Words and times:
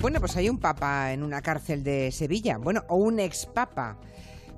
Bueno, 0.00 0.18
pues 0.18 0.34
hay 0.38 0.48
un 0.48 0.56
papa 0.56 1.12
en 1.12 1.22
una 1.22 1.42
cárcel 1.42 1.84
de 1.84 2.10
Sevilla, 2.10 2.56
bueno, 2.56 2.84
o 2.88 2.96
un 2.96 3.20
ex 3.20 3.44
papa. 3.44 3.98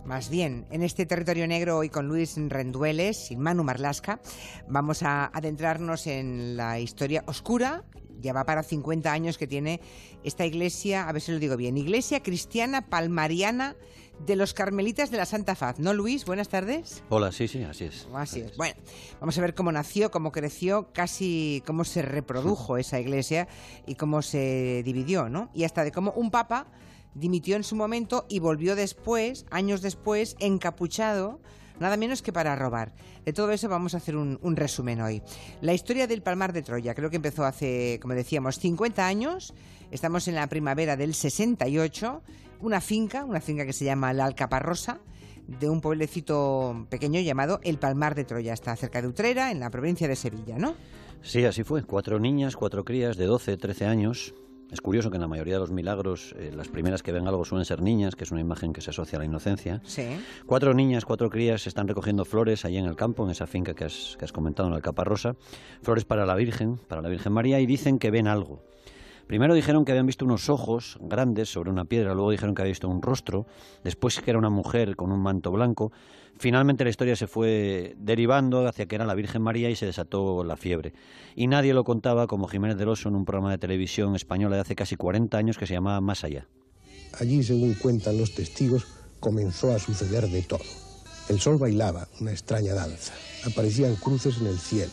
Más 0.04 0.30
bien, 0.30 0.66
en 0.70 0.84
este 0.84 1.04
territorio 1.04 1.48
negro 1.48 1.78
hoy 1.78 1.88
con 1.88 2.06
Luis 2.06 2.36
Rendueles 2.36 3.32
y 3.32 3.36
Manu 3.36 3.64
Marlasca 3.64 4.20
vamos 4.68 5.02
a 5.02 5.26
adentrarnos 5.36 6.06
en 6.06 6.56
la 6.56 6.78
historia 6.78 7.24
oscura, 7.26 7.82
ya 8.20 8.32
va 8.32 8.44
para 8.44 8.62
50 8.62 9.10
años 9.10 9.36
que 9.36 9.48
tiene 9.48 9.80
esta 10.22 10.46
iglesia, 10.46 11.08
a 11.08 11.12
ver 11.12 11.20
si 11.20 11.32
lo 11.32 11.40
digo 11.40 11.56
bien, 11.56 11.76
Iglesia 11.76 12.22
Cristiana 12.22 12.88
Palmariana 12.88 13.74
de 14.20 14.36
los 14.36 14.54
Carmelitas 14.54 15.10
de 15.10 15.16
la 15.16 15.26
Santa 15.26 15.54
Faz, 15.54 15.78
¿no, 15.78 15.92
Luis? 15.94 16.24
Buenas 16.24 16.48
tardes. 16.48 17.02
Hola, 17.08 17.32
sí, 17.32 17.48
sí, 17.48 17.62
así 17.64 17.84
es. 17.84 18.06
Así 18.14 18.40
es. 18.40 18.56
Bueno, 18.56 18.76
vamos 19.20 19.36
a 19.36 19.40
ver 19.40 19.54
cómo 19.54 19.72
nació, 19.72 20.10
cómo 20.10 20.32
creció, 20.32 20.92
casi 20.92 21.62
cómo 21.66 21.84
se 21.84 22.02
reprodujo 22.02 22.76
esa 22.78 23.00
iglesia 23.00 23.48
y 23.86 23.96
cómo 23.96 24.22
se 24.22 24.82
dividió, 24.84 25.28
¿no? 25.28 25.50
Y 25.54 25.64
hasta 25.64 25.84
de 25.84 25.92
cómo 25.92 26.12
un 26.12 26.30
papa 26.30 26.66
dimitió 27.14 27.56
en 27.56 27.64
su 27.64 27.76
momento 27.76 28.26
y 28.28 28.38
volvió 28.38 28.76
después, 28.76 29.44
años 29.50 29.82
después, 29.82 30.36
encapuchado 30.38 31.40
nada 31.82 31.96
menos 31.96 32.22
que 32.22 32.32
para 32.32 32.56
robar. 32.56 32.92
De 33.24 33.32
todo 33.32 33.50
eso 33.50 33.68
vamos 33.68 33.94
a 33.94 33.98
hacer 33.98 34.16
un, 34.16 34.38
un, 34.42 34.56
resumen 34.56 35.00
hoy. 35.00 35.22
La 35.60 35.74
historia 35.74 36.06
del 36.06 36.22
Palmar 36.22 36.52
de 36.52 36.62
Troya, 36.62 36.94
creo 36.94 37.10
que 37.10 37.16
empezó 37.16 37.44
hace, 37.44 37.98
como 38.00 38.14
decíamos, 38.14 38.58
50 38.58 39.04
años. 39.04 39.52
Estamos 39.90 40.28
en 40.28 40.36
la 40.36 40.46
primavera 40.46 40.96
del 40.96 41.14
68. 41.14 42.22
Una 42.62 42.80
finca, 42.80 43.24
una 43.24 43.40
finca 43.40 43.66
que 43.66 43.72
se 43.72 43.84
llama 43.84 44.12
La 44.12 44.24
Alcaparrosa, 44.24 45.00
de 45.48 45.68
un 45.68 45.80
pueblecito 45.80 46.86
pequeño 46.88 47.20
llamado 47.20 47.58
El 47.64 47.78
Palmar 47.78 48.14
de 48.14 48.24
Troya. 48.24 48.52
Está 48.52 48.76
cerca 48.76 49.02
de 49.02 49.08
Utrera, 49.08 49.50
en 49.50 49.58
la 49.58 49.68
provincia 49.68 50.06
de 50.06 50.14
Sevilla, 50.14 50.56
¿no? 50.58 50.76
Sí, 51.22 51.44
así 51.44 51.64
fue. 51.64 51.82
Cuatro 51.82 52.20
niñas, 52.20 52.54
cuatro 52.54 52.84
crías 52.84 53.16
de 53.16 53.26
12, 53.26 53.56
13 53.56 53.86
años. 53.86 54.32
Es 54.70 54.80
curioso 54.80 55.10
que 55.10 55.16
en 55.16 55.22
la 55.22 55.26
mayoría 55.26 55.54
de 55.54 55.60
los 55.60 55.72
milagros 55.72 56.36
eh, 56.38 56.52
las 56.54 56.68
primeras 56.68 57.02
que 57.02 57.10
ven 57.10 57.26
algo 57.26 57.44
suelen 57.44 57.64
ser 57.64 57.82
niñas, 57.82 58.14
que 58.14 58.22
es 58.22 58.30
una 58.30 58.40
imagen 58.40 58.72
que 58.72 58.80
se 58.80 58.90
asocia 58.90 59.16
a 59.16 59.18
la 59.18 59.26
inocencia. 59.26 59.82
Sí. 59.84 60.06
Cuatro 60.46 60.72
niñas, 60.72 61.04
cuatro 61.04 61.30
crías 61.30 61.66
están 61.66 61.88
recogiendo 61.88 62.24
flores 62.24 62.64
allí 62.64 62.78
en 62.78 62.86
el 62.86 62.94
campo, 62.94 63.24
en 63.24 63.32
esa 63.32 63.48
finca 63.48 63.74
que 63.74 63.86
has, 63.86 64.16
que 64.20 64.24
has 64.24 64.32
comentado, 64.32 64.68
en 64.68 64.74
la 64.74 64.76
Alcaparrosa. 64.76 65.34
Flores 65.82 66.04
para 66.04 66.26
la 66.26 66.36
Virgen, 66.36 66.76
para 66.76 67.02
la 67.02 67.08
Virgen 67.08 67.32
María, 67.32 67.58
y 67.58 67.66
dicen 67.66 67.98
que 67.98 68.12
ven 68.12 68.28
algo. 68.28 68.62
Primero 69.32 69.54
dijeron 69.54 69.86
que 69.86 69.92
habían 69.92 70.04
visto 70.04 70.26
unos 70.26 70.50
ojos 70.50 70.98
grandes 71.00 71.50
sobre 71.50 71.70
una 71.70 71.86
piedra, 71.86 72.12
luego 72.12 72.30
dijeron 72.30 72.54
que 72.54 72.60
habían 72.60 72.72
visto 72.72 72.86
un 72.86 73.00
rostro, 73.00 73.46
después 73.82 74.20
que 74.20 74.30
era 74.30 74.38
una 74.38 74.50
mujer 74.50 74.94
con 74.94 75.10
un 75.10 75.22
manto 75.22 75.50
blanco. 75.50 75.90
Finalmente 76.36 76.84
la 76.84 76.90
historia 76.90 77.16
se 77.16 77.26
fue 77.26 77.94
derivando 77.96 78.68
hacia 78.68 78.84
que 78.84 78.94
era 78.94 79.06
la 79.06 79.14
Virgen 79.14 79.40
María 79.40 79.70
y 79.70 79.74
se 79.74 79.86
desató 79.86 80.44
la 80.44 80.58
fiebre. 80.58 80.92
Y 81.34 81.46
nadie 81.46 81.72
lo 81.72 81.82
contaba 81.82 82.26
como 82.26 82.46
Jiménez 82.46 82.76
del 82.76 82.90
Oso 82.90 83.08
en 83.08 83.16
un 83.16 83.24
programa 83.24 83.50
de 83.52 83.56
televisión 83.56 84.14
española 84.16 84.56
de 84.56 84.60
hace 84.60 84.76
casi 84.76 84.96
40 84.96 85.38
años 85.38 85.56
que 85.56 85.66
se 85.66 85.72
llamaba 85.72 86.02
Más 86.02 86.24
allá. 86.24 86.46
Allí, 87.18 87.42
según 87.42 87.72
cuentan 87.72 88.18
los 88.18 88.34
testigos, 88.34 88.86
comenzó 89.18 89.74
a 89.74 89.78
suceder 89.78 90.28
de 90.28 90.42
todo. 90.42 90.60
El 91.30 91.40
sol 91.40 91.56
bailaba 91.56 92.06
una 92.20 92.32
extraña 92.32 92.74
danza. 92.74 93.14
Aparecían 93.46 93.96
cruces 93.96 94.36
en 94.42 94.48
el 94.48 94.58
cielo. 94.58 94.92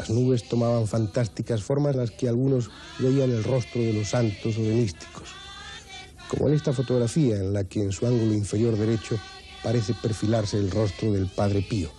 Las 0.00 0.08
nubes 0.08 0.48
tomaban 0.48 0.86
fantásticas 0.86 1.62
formas 1.62 1.94
las 1.94 2.10
que 2.10 2.26
algunos 2.26 2.70
veían 2.98 3.30
el 3.30 3.44
rostro 3.44 3.82
de 3.82 3.92
los 3.92 4.08
santos 4.08 4.56
o 4.56 4.62
de 4.62 4.74
místicos. 4.74 5.28
Como 6.26 6.48
en 6.48 6.54
esta 6.54 6.72
fotografía 6.72 7.36
en 7.36 7.52
la 7.52 7.64
que 7.64 7.82
en 7.82 7.92
su 7.92 8.06
ángulo 8.06 8.32
inferior 8.32 8.78
derecho 8.78 9.18
parece 9.62 9.92
perfilarse 9.92 10.56
el 10.56 10.70
rostro 10.70 11.12
del 11.12 11.26
Padre 11.26 11.60
Pío. 11.68 11.90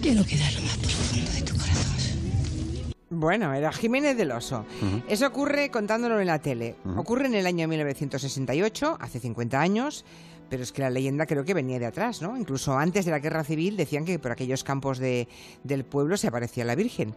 Quiero 0.00 0.24
quedar 0.24 0.50
lo 0.54 0.62
más 0.62 0.78
profundo 0.78 1.30
de 1.30 1.42
tu 1.42 1.52
corazón. 1.52 2.94
Bueno, 3.10 3.52
era 3.52 3.70
Jiménez 3.70 4.16
del 4.16 4.32
Oso. 4.32 4.64
Uh 4.80 4.86
-huh. 4.86 5.02
Eso 5.08 5.26
ocurre 5.26 5.70
contándolo 5.70 6.20
en 6.20 6.26
la 6.26 6.38
tele. 6.38 6.76
Uh 6.86 6.88
-huh. 6.88 7.00
Ocurre 7.00 7.26
en 7.26 7.34
el 7.34 7.46
año 7.46 7.68
1968, 7.68 8.96
hace 8.98 9.20
50 9.20 9.60
años, 9.60 10.06
pero 10.48 10.62
es 10.62 10.72
que 10.72 10.82
la 10.82 10.90
leyenda 10.90 11.26
creo 11.26 11.44
que 11.44 11.54
venía 11.54 11.78
de 11.78 11.86
atrás, 11.86 12.22
¿no? 12.22 12.36
Incluso 12.36 12.76
antes 12.76 13.04
de 13.04 13.10
la 13.10 13.18
guerra 13.18 13.44
civil 13.44 13.76
decían 13.76 14.04
que 14.04 14.18
por 14.18 14.32
aquellos 14.32 14.64
campos 14.64 14.98
de, 14.98 15.28
del 15.62 15.84
pueblo 15.84 16.16
se 16.16 16.28
aparecía 16.28 16.64
la 16.64 16.74
Virgen. 16.74 17.14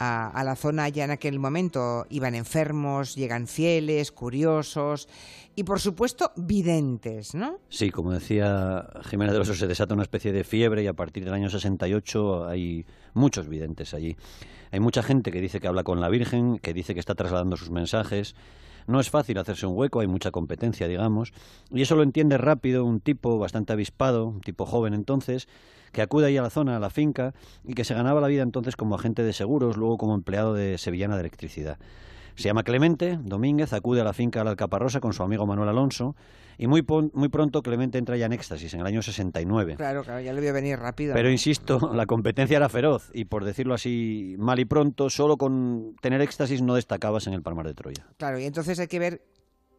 A, 0.00 0.42
la 0.44 0.56
zona 0.56 0.88
ya 0.88 1.04
en 1.04 1.12
aquel 1.12 1.38
momento 1.38 2.06
iban 2.10 2.34
enfermos, 2.34 3.14
llegan 3.14 3.46
fieles, 3.46 4.10
curiosos 4.10 5.08
y 5.54 5.62
por 5.62 5.78
supuesto 5.78 6.32
videntes, 6.36 7.34
¿no? 7.34 7.60
Sí, 7.68 7.90
como 7.90 8.12
decía 8.12 8.88
Jiménez 9.04 9.34
de 9.34 9.40
Oso, 9.40 9.54
se 9.54 9.68
desata 9.68 9.94
una 9.94 10.02
especie 10.02 10.32
de 10.32 10.42
fiebre 10.42 10.82
y 10.82 10.88
a 10.88 10.94
partir 10.94 11.24
del 11.24 11.32
año 11.32 11.48
68 11.48 12.48
hay 12.48 12.84
muchos 13.14 13.48
videntes 13.48 13.94
allí. 13.94 14.16
Hay 14.72 14.80
mucha 14.80 15.04
gente 15.04 15.30
que 15.30 15.40
dice 15.40 15.60
que 15.60 15.68
habla 15.68 15.84
con 15.84 16.00
la 16.00 16.08
Virgen, 16.08 16.58
que 16.58 16.74
dice 16.74 16.94
que 16.94 17.00
está 17.00 17.14
trasladando 17.14 17.56
sus 17.56 17.70
mensajes. 17.70 18.34
No 18.86 19.00
es 19.00 19.10
fácil 19.10 19.38
hacerse 19.38 19.66
un 19.66 19.76
hueco, 19.76 20.00
hay 20.00 20.06
mucha 20.06 20.30
competencia, 20.30 20.88
digamos, 20.88 21.32
y 21.70 21.82
eso 21.82 21.96
lo 21.96 22.02
entiende 22.02 22.38
rápido 22.38 22.84
un 22.84 23.00
tipo 23.00 23.38
bastante 23.38 23.72
avispado, 23.72 24.26
un 24.26 24.40
tipo 24.40 24.66
joven 24.66 24.94
entonces, 24.94 25.48
que 25.92 26.02
acude 26.02 26.26
ahí 26.26 26.36
a 26.36 26.42
la 26.42 26.50
zona, 26.50 26.76
a 26.76 26.80
la 26.80 26.90
finca, 26.90 27.34
y 27.64 27.74
que 27.74 27.84
se 27.84 27.94
ganaba 27.94 28.20
la 28.20 28.26
vida 28.26 28.42
entonces 28.42 28.76
como 28.76 28.94
agente 28.94 29.22
de 29.22 29.32
seguros, 29.32 29.76
luego 29.76 29.96
como 29.96 30.14
empleado 30.14 30.52
de 30.52 30.76
Sevillana 30.76 31.14
de 31.14 31.20
Electricidad. 31.20 31.78
Se 32.36 32.44
llama 32.44 32.64
Clemente 32.64 33.18
Domínguez, 33.22 33.72
acude 33.72 34.00
a 34.00 34.04
la 34.04 34.12
finca 34.12 34.40
de 34.40 34.44
la 34.44 34.50
Alcaparrosa 34.52 35.00
con 35.00 35.12
su 35.12 35.22
amigo 35.22 35.46
Manuel 35.46 35.68
Alonso 35.68 36.16
y 36.58 36.66
muy, 36.66 36.84
muy 37.12 37.28
pronto 37.28 37.62
Clemente 37.62 37.98
entra 37.98 38.16
ya 38.16 38.26
en 38.26 38.32
éxtasis, 38.32 38.74
en 38.74 38.80
el 38.80 38.86
año 38.86 39.02
69. 39.02 39.76
Claro, 39.76 40.02
claro, 40.02 40.20
ya 40.20 40.32
le 40.32 40.40
vio 40.40 40.52
venir 40.52 40.78
rápido. 40.78 41.14
Pero 41.14 41.30
insisto, 41.30 41.90
la 41.94 42.06
competencia 42.06 42.56
era 42.56 42.68
feroz 42.68 43.10
y 43.12 43.24
por 43.26 43.44
decirlo 43.44 43.74
así 43.74 44.34
mal 44.38 44.58
y 44.58 44.64
pronto, 44.64 45.10
solo 45.10 45.36
con 45.36 45.94
tener 46.00 46.20
éxtasis 46.20 46.62
no 46.62 46.74
destacabas 46.74 47.26
en 47.26 47.34
el 47.34 47.42
Palmar 47.42 47.66
de 47.66 47.74
Troya. 47.74 48.06
Claro, 48.16 48.38
y 48.38 48.44
entonces 48.44 48.78
hay 48.78 48.88
que 48.88 48.98
ver 48.98 49.22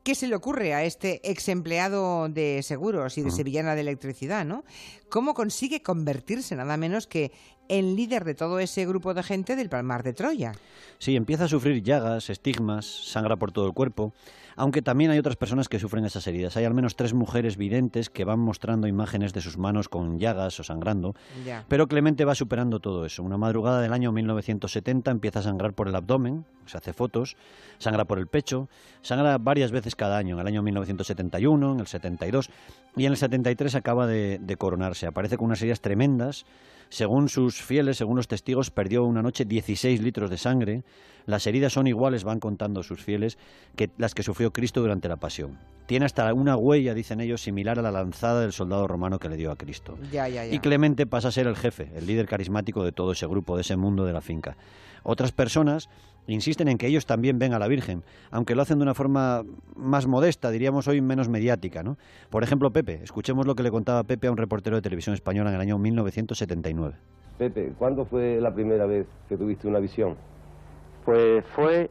¿Qué 0.06 0.14
se 0.14 0.28
le 0.28 0.36
ocurre 0.36 0.76
a 0.76 0.84
este 0.84 1.20
ex 1.32 1.50
empleado 1.50 2.30
de 2.30 2.62
seguros 2.62 3.18
y 3.18 3.24
de. 3.24 3.32
Sevillana 3.32 3.74
de 3.74 3.82
Electricidad, 3.82 4.46
¿no? 4.46 4.64
¿Cómo 5.10 5.34
consigue 5.34 5.82
convertirse 5.82 6.56
nada 6.56 6.78
menos 6.78 7.08
que 7.08 7.32
en 7.70 7.96
líder 7.96 8.24
de 8.26 8.36
todo 8.36 8.60
ese 8.60 8.86
grupo 8.86 9.14
de 9.14 9.24
gente 9.24 9.56
del 9.56 9.70
Palmar 9.70 10.04
de 10.04 10.14
Troya? 10.14 10.54
Sí, 11.00 11.16
empieza 11.16 11.46
a 11.46 11.48
sufrir 11.48 11.84
llagas, 11.84 12.30
estigmas, 12.30 12.86
sangra 12.86 13.36
por 13.36 13.52
todo 13.52 13.68
el 13.68 13.74
cuerpo, 13.74 14.14
aunque 14.56 14.82
también 14.82 15.12
hay 15.12 15.20
otras 15.20 15.36
personas 15.36 15.68
que 15.68 15.80
sufren 15.80 16.06
esas 16.06 16.26
heridas. 16.28 16.56
Hay 16.58 16.64
al 16.66 16.74
menos 16.74 16.96
tres 16.96 17.14
mujeres 17.14 17.58
videntes 17.58 18.10
que 18.10 18.24
van 18.24 18.40
mostrando 18.40 18.88
imágenes 18.88 19.34
de 19.34 19.42
sus 19.42 19.58
manos 19.58 19.90
con 19.90 20.20
llagas 20.20 20.60
o 20.60 20.64
sangrando, 20.64 21.14
ya. 21.46 21.66
pero 21.68 21.88
Clemente 21.88 22.26
va 22.26 22.36
superando 22.36 22.80
todo 22.80 23.06
eso. 23.06 23.24
Una 23.24 23.38
madrugada 23.38 23.82
del 23.82 23.94
año 23.94 24.12
1970 24.12 25.12
empieza 25.12 25.40
a 25.40 25.44
sangrar 25.44 25.74
por 25.74 25.88
el 25.88 25.96
abdomen, 25.96 26.46
se 26.66 26.78
hace 26.78 26.94
fotos, 26.94 27.36
sangra 27.78 28.06
por 28.06 28.18
el 28.18 28.28
pecho, 28.28 28.70
sangra 29.02 29.38
varias 29.38 29.72
veces 29.72 29.96
cada 29.96 30.18
año, 30.18 30.36
en 30.36 30.42
el 30.42 30.48
año 30.48 30.62
1971, 30.64 31.74
en 31.74 31.80
el 31.80 31.88
72 31.88 32.50
y 32.96 33.06
en 33.06 33.12
el 33.12 33.18
73 33.18 33.76
acaba 33.76 34.08
de, 34.08 34.40
de 34.40 34.56
coronarse. 34.56 35.08
Aparece 35.08 35.38
con 35.38 35.48
unas 35.48 35.62
heridas 35.62 35.82
tremendas, 35.82 36.46
según 36.90 37.30
sus 37.30 37.62
fieles, 37.62 37.98
según 37.98 38.18
los 38.18 38.28
testigos, 38.28 38.72
perdió 38.72 39.04
una 39.04 39.22
noche 39.22 39.46
16 39.46 40.02
litros 40.02 40.30
de 40.30 40.38
sangre. 40.38 40.84
Las 41.26 41.48
heridas 41.48 41.74
son 41.74 41.88
iguales, 41.88 42.24
van 42.24 42.40
contando 42.40 42.84
sus 42.84 43.02
fieles, 43.02 43.38
que 43.76 43.90
las 43.98 44.14
que 44.14 44.24
sufrió 44.24 44.52
Cristo 44.52 44.82
durante 44.82 45.08
la 45.08 45.18
pasión. 45.18 45.58
Tiene 45.88 46.06
hasta 46.06 46.32
una 46.34 46.56
huella, 46.56 46.94
dicen 46.94 47.22
ellos, 47.22 47.42
similar 47.42 47.80
a 47.80 47.82
la 47.82 47.92
lanzada 47.92 48.42
del 48.42 48.54
soldado 48.54 48.88
romano 48.88 49.20
que 49.20 49.30
le 49.30 49.38
dio 49.38 49.52
a 49.52 49.56
Cristo. 49.56 49.98
Ya, 50.12 50.28
ya, 50.28 50.46
ya. 50.46 50.54
Y 50.54 50.60
Clemente 50.60 51.06
pasa 51.08 51.30
a 51.30 51.32
ser 51.32 51.48
el 51.48 51.56
jefe, 51.56 51.92
el 51.96 52.06
líder 52.06 52.28
carismático 52.28 52.84
de 52.84 52.92
todo 52.92 53.12
ese 53.12 53.28
grupo, 53.28 53.56
de 53.56 53.62
ese 53.62 53.76
mundo 53.76 54.06
de 54.06 54.14
la 54.14 54.22
finca. 54.22 54.58
Otras 55.04 55.32
personas 55.32 55.90
insisten 56.34 56.68
en 56.68 56.78
que 56.78 56.88
ellos 56.88 57.06
también 57.06 57.40
ven 57.40 57.54
a 57.54 57.60
la 57.60 57.68
Virgen, 57.68 58.04
aunque 58.32 58.56
lo 58.56 58.62
hacen 58.62 58.80
de 58.80 58.84
una 58.84 58.94
forma 58.94 59.44
más 59.76 60.08
modesta, 60.08 60.52
diríamos 60.52 60.88
hoy 60.88 61.02
menos 61.02 61.30
mediática. 61.30 61.84
¿no? 61.84 61.98
Por 62.30 62.44
ejemplo, 62.44 62.72
Pepe, 62.72 63.02
escuchemos 63.04 63.46
lo 63.46 63.56
que 63.56 63.64
le 63.64 63.72
contaba 63.72 64.04
Pepe 64.04 64.28
a 64.28 64.32
un 64.32 64.38
reportero 64.38 64.76
de 64.76 64.82
televisión 64.82 65.14
española 65.14 65.50
en 65.50 65.56
el 65.56 65.62
año 65.62 65.78
1979. 65.78 66.96
Pepe, 67.38 67.74
¿cuándo 67.78 68.06
fue 68.06 68.40
la 68.40 68.54
primera 68.54 68.86
vez 68.86 69.08
que 69.28 69.38
tuviste 69.38 69.68
una 69.68 69.80
visión? 69.80 70.16
Pues 71.04 71.44
fue 71.56 71.90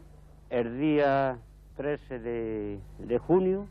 el 0.50 0.80
día 0.80 1.38
13 1.76 2.18
de, 2.18 2.78
de 2.98 3.18
junio 3.18 3.66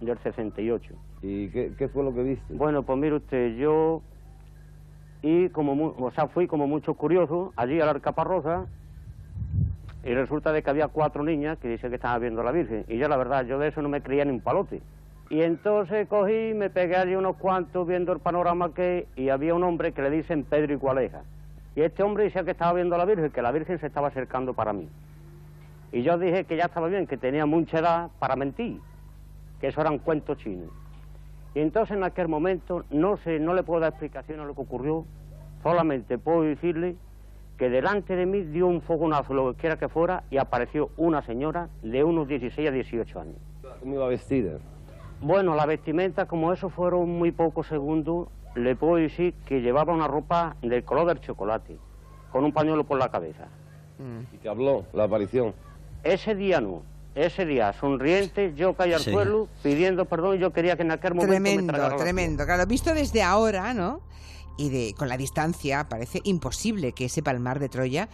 del 0.00 0.18
68. 0.18 0.94
¿Y 1.22 1.48
qué, 1.48 1.72
qué, 1.76 1.88
fue 1.88 2.04
lo 2.04 2.14
que 2.14 2.22
viste? 2.22 2.54
Bueno, 2.54 2.82
pues 2.82 2.98
mire 2.98 3.16
usted, 3.16 3.56
yo 3.56 4.02
y 5.22 5.48
como, 5.48 5.94
o 5.98 6.10
sea, 6.12 6.28
fui 6.28 6.46
como 6.46 6.66
mucho 6.66 6.94
curioso 6.94 7.52
allí 7.56 7.80
a 7.80 7.86
la 7.86 7.92
Alcaparrosa 7.92 8.66
y 10.06 10.14
resulta 10.14 10.52
de 10.52 10.62
que 10.62 10.70
había 10.70 10.86
cuatro 10.86 11.24
niñas 11.24 11.58
que 11.58 11.66
dicen 11.66 11.90
que 11.90 11.96
estaban 11.96 12.20
viendo 12.20 12.40
a 12.40 12.44
la 12.44 12.52
Virgen. 12.52 12.84
Y 12.86 12.96
yo, 12.96 13.08
la 13.08 13.16
verdad, 13.16 13.44
yo 13.44 13.58
de 13.58 13.68
eso 13.68 13.82
no 13.82 13.88
me 13.88 14.02
creía 14.02 14.24
ni 14.24 14.30
un 14.30 14.40
palote. 14.40 14.80
Y 15.30 15.42
entonces 15.42 16.06
cogí, 16.06 16.54
me 16.54 16.70
pegué 16.70 16.94
allí 16.94 17.16
unos 17.16 17.36
cuantos 17.36 17.84
viendo 17.88 18.12
el 18.12 18.20
panorama 18.20 18.72
que... 18.72 19.08
Y 19.16 19.30
había 19.30 19.52
un 19.52 19.64
hombre 19.64 19.90
que 19.90 20.02
le 20.02 20.10
dicen 20.10 20.44
Pedro 20.44 20.72
Igualeja. 20.72 21.22
Y 21.74 21.80
este 21.80 22.04
hombre 22.04 22.22
decía 22.22 22.44
que 22.44 22.52
estaba 22.52 22.72
viendo 22.72 22.94
a 22.94 22.98
la 22.98 23.04
Virgen, 23.04 23.32
que 23.32 23.42
la 23.42 23.50
Virgen 23.50 23.80
se 23.80 23.88
estaba 23.88 24.06
acercando 24.06 24.54
para 24.54 24.72
mí. 24.72 24.88
Y 25.90 26.02
yo 26.02 26.16
dije 26.18 26.44
que 26.44 26.56
ya 26.56 26.66
estaba 26.66 26.86
bien, 26.86 27.08
que 27.08 27.16
tenía 27.16 27.44
mucha 27.44 27.80
edad 27.80 28.10
para 28.20 28.36
mentir, 28.36 28.78
que 29.60 29.66
eso 29.66 29.80
eran 29.80 29.98
cuentos 29.98 30.38
chinos. 30.38 30.70
Y 31.56 31.60
entonces 31.60 31.96
en 31.96 32.04
aquel 32.04 32.28
momento 32.28 32.84
no 32.90 33.16
sé, 33.16 33.40
no 33.40 33.54
le 33.54 33.64
puedo 33.64 33.80
dar 33.80 33.90
explicación 33.90 34.38
a 34.38 34.44
lo 34.44 34.54
que 34.54 34.60
ocurrió, 34.60 35.04
solamente 35.64 36.16
puedo 36.16 36.42
decirle 36.42 36.94
que 37.58 37.70
delante 37.70 38.16
de 38.16 38.26
mí 38.26 38.42
dio 38.42 38.66
un 38.66 38.80
fogonazo, 38.82 39.32
lo 39.34 39.52
que 39.54 39.60
quiera 39.60 39.78
que 39.78 39.88
fuera, 39.88 40.24
y 40.30 40.36
apareció 40.36 40.90
una 40.96 41.22
señora 41.22 41.68
de 41.82 42.04
unos 42.04 42.28
16 42.28 42.68
a 42.68 42.70
18 42.72 43.20
años. 43.20 43.36
¿Cómo 43.80 43.94
iba 43.94 44.06
vestida? 44.08 44.58
Bueno, 45.20 45.54
la 45.54 45.64
vestimenta, 45.66 46.26
como 46.26 46.52
eso 46.52 46.68
fueron 46.68 47.08
muy 47.08 47.32
pocos 47.32 47.66
segundos, 47.66 48.28
le 48.54 48.76
puedo 48.76 48.96
decir 48.96 49.34
que 49.46 49.60
llevaba 49.62 49.92
una 49.94 50.06
ropa 50.08 50.56
del 50.62 50.84
color 50.84 51.06
del 51.08 51.20
chocolate, 51.20 51.78
con 52.30 52.44
un 52.44 52.52
pañuelo 52.52 52.84
por 52.84 52.98
la 52.98 53.10
cabeza. 53.10 53.48
¿Y 54.32 54.36
te 54.36 54.48
habló 54.48 54.84
la 54.92 55.04
aparición? 55.04 55.54
Ese 56.04 56.34
día 56.34 56.60
no. 56.60 56.82
Ese 57.14 57.46
día, 57.46 57.72
sonriente, 57.72 58.52
yo 58.54 58.74
caí 58.74 58.92
al 58.92 59.00
Sí. 59.00 59.10
suelo 59.10 59.48
pidiendo 59.62 60.04
perdón 60.04 60.36
y 60.36 60.38
yo 60.38 60.52
quería 60.52 60.76
que 60.76 60.82
en 60.82 60.90
aquel 60.90 61.14
momento 61.14 61.32
me 61.32 61.40
Tremendo, 61.40 61.72
la 61.72 61.96
tremendo. 61.96 62.44
Claro, 62.44 62.66
visto 62.66 62.92
desde 62.92 63.22
ahora, 63.22 63.72
¿no? 63.72 64.00
Y 64.56 64.70
de, 64.70 64.94
con 64.96 65.08
la 65.08 65.16
distancia, 65.16 65.88
parece 65.88 66.20
imposible 66.24 66.92
que 66.92 67.06
ese 67.06 67.22
palmar 67.22 67.58
de 67.58 67.68
Troya 67.68 68.08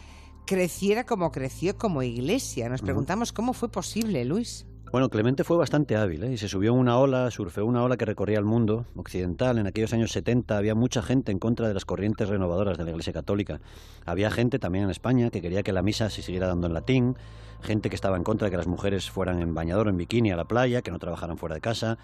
creciera 0.47 1.05
como 1.05 1.31
creció 1.31 1.77
como 1.77 2.03
iglesia. 2.03 2.69
Nos 2.69 2.83
preguntamos 2.83 3.33
cómo 3.33 3.53
fue 3.53 3.71
posible, 3.71 4.25
Luis. 4.25 4.67
Bueno, 4.93 5.09
Clemente 5.09 5.43
fue 5.43 5.57
bastante 5.57 5.97
hábil 5.97 6.23
¿eh? 6.23 6.33
y 6.35 6.37
se 6.37 6.49
subió 6.49 6.75
una 6.75 6.99
ola, 6.99 7.31
surfeó 7.31 7.65
una 7.65 7.83
ola 7.83 7.97
que 7.97 8.05
recorría 8.05 8.39
el 8.39 8.45
mundo 8.45 8.85
occidental. 8.95 9.57
En 9.57 9.67
aquellos 9.67 9.95
años 9.95 10.13
70 10.13 10.59
había 10.59 10.75
mucha 10.75 11.01
gente 11.01 11.33
en 11.33 11.39
contra 11.39 11.67
de 11.67 11.73
las 11.73 11.87
corrientes 11.87 12.29
renovadoras 12.29 12.77
de 12.77 12.85
la 12.85 12.91
Iglesia 12.91 13.15
Católica. 13.15 13.63
Había 14.05 14.31
gente 14.31 14.59
también 14.59 14.85
en 14.85 14.91
España 14.91 15.31
que 15.31 15.41
quería 15.41 15.63
que 15.63 15.73
la 15.73 15.81
misa 15.81 16.11
se 16.11 16.21
siguiera 16.21 16.47
dando 16.47 16.67
en 16.67 16.75
latín, 16.75 17.17
gente 17.63 17.89
que 17.89 17.97
estaba 17.97 18.17
en 18.17 18.25
contra 18.25 18.47
de 18.47 18.51
que 18.51 18.57
las 18.57 18.67
mujeres 18.67 19.11
fueran 19.11 19.41
en 19.41 19.55
bañador 19.55 19.87
o 19.87 19.91
en 19.91 19.97
bikini 19.97 20.33
a 20.33 20.37
la 20.37 20.45
playa, 20.45 20.83
que 20.83 20.91
no 20.91 20.99
trabajaran 20.99 21.39
fuera 21.39 21.55
de 21.55 21.61
casa. 21.61 21.99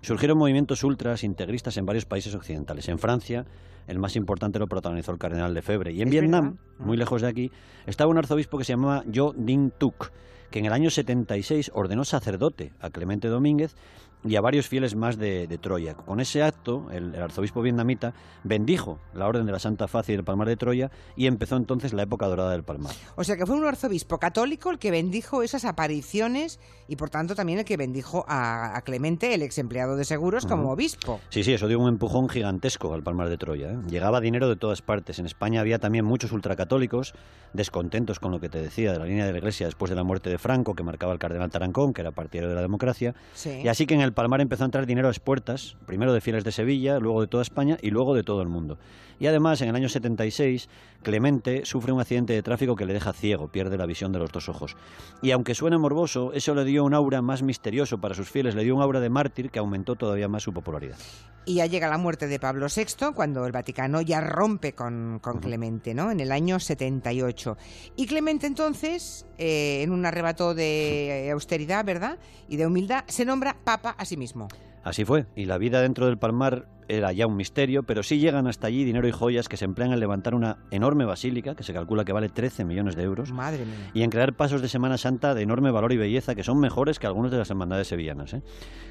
Surgieron 0.00 0.36
movimientos 0.36 0.84
ultras 0.84 1.24
integristas 1.24 1.76
en 1.76 1.86
varios 1.86 2.04
países 2.04 2.34
occidentales. 2.34 2.88
En 2.88 2.98
Francia, 2.98 3.46
el 3.86 3.98
más 3.98 4.16
importante 4.16 4.58
lo 4.58 4.66
protagonizó 4.66 5.12
el 5.12 5.18
cardenal 5.18 5.54
Lefebvre. 5.54 5.92
Y 5.92 6.02
en 6.02 6.10
Vietnam, 6.10 6.58
verdad. 6.58 6.86
muy 6.86 6.96
lejos 6.96 7.22
de 7.22 7.28
aquí, 7.28 7.52
estaba 7.86 8.10
un 8.10 8.18
arzobispo 8.18 8.58
que 8.58 8.64
se 8.64 8.72
llamaba 8.72 9.04
Jo 9.12 9.34
Dinh 9.36 9.70
Tuc, 9.70 10.10
que 10.50 10.58
en 10.58 10.66
el 10.66 10.72
año 10.72 10.90
76 10.90 11.70
ordenó 11.74 12.04
sacerdote 12.04 12.72
a 12.80 12.90
Clemente 12.90 13.28
Domínguez 13.28 13.74
y 14.24 14.36
a 14.36 14.40
varios 14.40 14.68
fieles 14.68 14.94
más 14.94 15.18
de, 15.18 15.46
de 15.46 15.58
Troya. 15.58 15.94
Con 15.94 16.20
ese 16.20 16.42
acto, 16.42 16.86
el, 16.90 17.14
el 17.14 17.22
arzobispo 17.22 17.62
vietnamita 17.62 18.14
bendijo 18.42 18.98
la 19.14 19.26
Orden 19.26 19.46
de 19.46 19.52
la 19.52 19.58
Santa 19.58 19.88
Faz 19.88 20.08
y 20.08 20.12
del 20.12 20.24
Palmar 20.24 20.48
de 20.48 20.56
Troya 20.56 20.90
y 21.16 21.26
empezó 21.26 21.56
entonces 21.56 21.92
la 21.92 22.02
época 22.02 22.26
dorada 22.26 22.52
del 22.52 22.62
Palmar. 22.62 22.94
O 23.16 23.24
sea 23.24 23.36
que 23.36 23.46
fue 23.46 23.56
un 23.56 23.64
arzobispo 23.64 24.18
católico 24.18 24.70
el 24.70 24.78
que 24.78 24.90
bendijo 24.90 25.42
esas 25.42 25.64
apariciones 25.64 26.58
y 26.88 26.96
por 26.96 27.10
tanto 27.10 27.34
también 27.34 27.58
el 27.58 27.64
que 27.64 27.76
bendijo 27.76 28.24
a, 28.28 28.76
a 28.76 28.82
Clemente, 28.82 29.34
el 29.34 29.42
ex 29.42 29.58
empleado 29.58 29.96
de 29.96 30.04
seguros, 30.04 30.46
como 30.46 30.70
obispo. 30.70 31.20
Sí, 31.28 31.44
sí, 31.44 31.52
eso 31.52 31.68
dio 31.68 31.78
un 31.78 31.88
empujón 31.88 32.28
gigantesco 32.28 32.92
al 32.94 33.02
Palmar 33.02 33.28
de 33.28 33.38
Troya. 33.38 33.72
¿eh? 33.72 33.78
Llegaba 33.88 34.20
dinero 34.20 34.48
de 34.48 34.56
todas 34.56 34.82
partes. 34.82 35.18
En 35.18 35.26
España 35.26 35.60
había 35.60 35.78
también 35.78 36.04
muchos 36.04 36.32
ultracatólicos 36.32 37.14
descontentos 37.52 38.18
con 38.18 38.32
lo 38.32 38.40
que 38.40 38.48
te 38.48 38.60
decía 38.60 38.92
de 38.92 38.98
la 38.98 39.04
línea 39.04 39.26
de 39.26 39.32
la 39.32 39.38
Iglesia 39.38 39.66
después 39.66 39.90
de 39.90 39.96
la 39.96 40.02
muerte 40.02 40.30
de 40.30 40.38
Franco, 40.38 40.74
que 40.74 40.82
marcaba 40.82 41.12
el 41.12 41.18
cardenal 41.18 41.50
Tarancón, 41.50 41.92
que 41.92 42.00
era 42.00 42.10
partidario 42.10 42.48
de 42.48 42.56
la 42.56 42.62
democracia. 42.62 43.14
Sí. 43.34 43.60
Y 43.62 43.68
así 43.68 43.86
que 43.86 43.94
en 43.94 44.00
el 44.00 44.12
Palmar 44.14 44.40
empezó 44.40 44.64
a 44.64 44.66
entrar 44.66 44.86
dinero 44.86 45.08
a 45.08 45.10
expuertas, 45.10 45.76
primero 45.86 46.12
de 46.12 46.20
fieles 46.20 46.44
de 46.44 46.52
Sevilla, 46.52 46.98
luego 46.98 47.20
de 47.20 47.26
toda 47.26 47.42
España 47.42 47.78
y 47.82 47.90
luego 47.90 48.14
de 48.14 48.22
todo 48.22 48.42
el 48.42 48.48
mundo. 48.48 48.78
Y 49.20 49.26
además, 49.26 49.60
en 49.60 49.68
el 49.68 49.76
año 49.76 49.88
76, 49.88 50.68
Clemente 51.02 51.66
sufre 51.66 51.92
un 51.92 52.00
accidente 52.00 52.32
de 52.32 52.42
tráfico 52.42 52.76
que 52.76 52.86
le 52.86 52.94
deja 52.94 53.12
ciego, 53.12 53.48
pierde 53.48 53.76
la 53.76 53.86
visión 53.86 54.10
de 54.10 54.18
los 54.18 54.32
dos 54.32 54.48
ojos. 54.48 54.76
Y 55.22 55.32
aunque 55.32 55.54
suene 55.54 55.76
morboso, 55.76 56.32
eso 56.32 56.54
le 56.54 56.64
dio 56.64 56.82
un 56.82 56.94
aura 56.94 57.20
más 57.20 57.42
misterioso 57.42 57.98
para 57.98 58.14
sus 58.14 58.30
fieles, 58.30 58.54
le 58.54 58.64
dio 58.64 58.74
un 58.74 58.82
aura 58.82 59.00
de 59.00 59.10
mártir 59.10 59.50
que 59.50 59.58
aumentó 59.58 59.96
todavía 59.96 60.28
más 60.28 60.42
su 60.42 60.52
popularidad. 60.52 60.96
Y 61.46 61.56
ya 61.56 61.66
llega 61.66 61.90
la 61.90 61.98
muerte 61.98 62.26
de 62.26 62.40
Pablo 62.40 62.68
VI, 62.74 63.12
cuando 63.14 63.44
el 63.44 63.52
Vaticano 63.52 64.00
ya 64.00 64.22
rompe 64.22 64.72
con, 64.72 65.18
con 65.20 65.40
Clemente, 65.40 65.92
¿no? 65.92 66.10
En 66.10 66.20
el 66.20 66.32
año 66.32 66.58
78. 66.58 67.58
Y 67.96 68.06
Clemente 68.06 68.46
entonces, 68.46 69.26
eh, 69.36 69.82
en 69.82 69.90
un 69.90 70.06
arrebato 70.06 70.54
de 70.54 71.28
austeridad, 71.30 71.84
¿verdad? 71.84 72.18
Y 72.48 72.56
de 72.56 72.66
humildad, 72.66 73.04
se 73.08 73.26
nombra 73.26 73.58
papa 73.62 73.94
a 73.98 74.03
sí 74.04 74.16
mismo. 74.16 74.48
Así 74.82 75.04
fue, 75.04 75.26
y 75.34 75.46
la 75.46 75.58
vida 75.58 75.80
dentro 75.80 76.06
del 76.06 76.18
Palmar 76.18 76.68
era 76.88 77.12
ya 77.12 77.26
un 77.26 77.36
misterio, 77.36 77.84
pero 77.84 78.02
sí 78.02 78.18
llegan 78.18 78.46
hasta 78.46 78.66
allí 78.66 78.84
dinero 78.84 79.08
y 79.08 79.12
joyas 79.12 79.48
que 79.48 79.56
se 79.56 79.64
emplean 79.64 79.92
en 79.92 80.00
levantar 80.00 80.34
una 80.34 80.58
enorme 80.70 81.04
basílica, 81.04 81.54
que 81.54 81.62
se 81.62 81.72
calcula 81.72 82.04
que 82.04 82.12
vale 82.12 82.28
13 82.28 82.64
millones 82.64 82.94
de 82.94 83.02
euros, 83.02 83.32
Madre 83.32 83.64
mía. 83.64 83.90
y 83.94 84.02
en 84.02 84.10
crear 84.10 84.34
pasos 84.36 84.60
de 84.60 84.68
Semana 84.68 84.98
Santa 84.98 85.34
de 85.34 85.42
enorme 85.42 85.70
valor 85.70 85.92
y 85.92 85.96
belleza, 85.96 86.34
que 86.34 86.44
son 86.44 86.58
mejores 86.60 86.98
que 86.98 87.06
algunos 87.06 87.30
de 87.30 87.38
las 87.38 87.50
hermandades 87.50 87.88
sevillanas. 87.88 88.34
¿eh? 88.34 88.42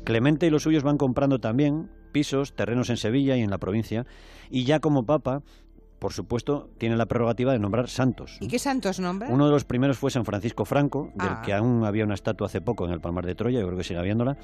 Clemente 0.03 0.47
y 0.47 0.49
los 0.49 0.63
suyos 0.63 0.83
van 0.83 0.97
comprando 0.97 1.39
también 1.39 1.91
pisos, 2.11 2.55
terrenos 2.55 2.89
en 2.89 2.97
Sevilla 2.97 3.37
y 3.37 3.41
en 3.41 3.49
la 3.49 3.57
provincia, 3.59 4.05
y 4.49 4.65
ya 4.65 4.79
como 4.79 5.05
papa, 5.05 5.43
por 6.03 6.11
supuesto, 6.11 6.69
tiene 6.77 6.97
la 6.97 7.05
prerrogativa 7.05 7.53
de 7.53 7.59
nombrar 7.59 7.87
santos. 7.87 8.37
¿Y 8.41 8.49
qué 8.49 8.59
santos 8.59 8.99
nombra? 8.99 9.29
Uno 9.29 9.45
de 9.45 9.51
los 9.53 9.63
primeros 9.63 9.97
fue 9.97 10.11
San 10.11 10.25
Francisco 10.25 10.65
Franco, 10.65 11.11
del 11.15 11.29
Ah. 11.29 11.41
que 11.45 11.53
aún 11.53 11.85
había 11.85 12.03
una 12.03 12.13
estatua 12.13 12.47
hace 12.47 12.59
poco 12.59 12.85
en 12.85 12.91
el 12.91 12.99
Palmar 12.99 13.25
de 13.25 13.35
Troya, 13.35 13.61
yo 13.61 13.65
creo 13.67 13.77
que 13.77 13.85
sigue 13.85 13.99
habiéndola. 14.01 14.35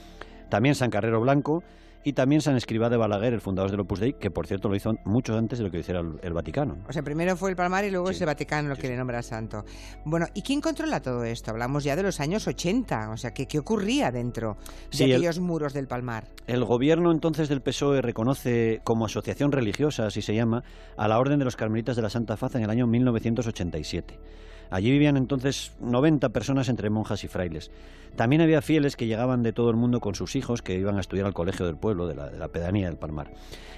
También 0.50 0.74
San 0.74 0.90
Carrero 0.90 1.20
Blanco 1.20 1.62
y 2.04 2.14
también 2.14 2.42
San 2.42 2.56
Escribá 2.56 2.90
de 2.90 2.98
Balaguer, 2.98 3.34
el 3.34 3.42
fundador 3.42 3.72
del 3.72 3.82
Opus 3.82 4.00
Dei, 4.00 4.14
que 4.14 4.32
por 4.32 4.48
cierto 4.48 4.70
lo 4.70 4.76
hizo 4.76 4.94
mucho 5.06 5.38
antes 5.38 5.60
de 5.60 5.66
lo 5.66 5.72
que 5.72 5.80
hiciera 5.80 6.00
el, 6.00 6.20
el 6.24 6.34
Vaticano. 6.34 6.78
O 6.88 6.94
sea, 6.94 7.04
primero 7.04 7.36
fue 7.36 7.50
el 7.50 7.56
Palmar 7.56 7.84
y 7.86 7.92
luego 7.92 8.08
Sí. 8.08 8.14
es 8.16 8.22
el 8.22 8.28
Vaticano 8.28 8.70
lo 8.70 8.76
que 8.76 8.88
le 8.88 8.96
nombra 8.98 9.22
santo. 9.22 9.66
Bueno, 10.06 10.28
¿y 10.34 10.42
quién 10.42 10.62
controla 10.62 11.02
todo 11.02 11.24
esto? 11.26 11.52
Hablamos 11.52 11.84
ya 11.84 11.96
de 11.96 12.04
los 12.04 12.20
años 12.20 12.48
80, 12.48 13.10
o 13.12 13.18
sea, 13.18 13.32
¿qué, 13.32 13.48
qué 13.48 13.60
ocurría 13.60 14.12
dentro 14.12 14.58
de 14.92 14.98
Sí, 14.98 15.04
el- 15.04 15.12
aquellos 15.14 15.40
muros 15.40 15.74
del 15.74 15.88
Palmar? 15.88 16.28
El 16.48 16.64
gobierno 16.66 17.12
entonces 17.12 17.50
del 17.50 17.62
PSOE 17.62 18.02
reconoce 18.02 18.82
como 18.84 19.06
asociación 19.06 19.52
religiosa, 19.52 20.06
así 20.08 20.22
se 20.22 20.34
llama, 20.34 20.64
a 20.98 21.08
la 21.08 21.20
Orden 21.20 21.38
de 21.40 21.46
los 21.46 21.56
Carmelitas 21.56 21.96
de 21.96 22.02
la 22.02 22.10
Santa 22.10 22.38
Faz 22.38 22.56
en 22.56 22.64
el 22.64 22.70
año 22.70 22.88
1987. 22.88 24.20
Allí 24.72 24.92
vivían 24.92 25.18
entonces 25.18 25.74
90 25.80 26.30
personas 26.30 26.70
entre 26.70 26.90
monjas 26.90 27.24
y 27.24 27.28
frailes. 27.28 27.72
También 28.16 28.42
había 28.42 28.62
fieles 28.62 28.96
que 28.96 29.08
llegaban 29.08 29.44
de 29.44 29.54
todo 29.54 29.70
el 29.70 29.76
mundo 29.76 30.00
con 30.00 30.16
sus 30.16 30.36
hijos 30.36 30.62
que 30.62 30.78
iban 30.78 30.98
a 30.98 31.00
estudiar 31.02 31.26
al 31.26 31.34
colegio 31.34 31.66
del 31.66 31.78
pueblo, 31.78 32.08
de 32.08 32.16
la, 32.16 32.30
de 32.30 32.38
la 32.38 32.50
pedanía 32.50 32.88
del 32.88 32.98
Palmar. 32.98 33.32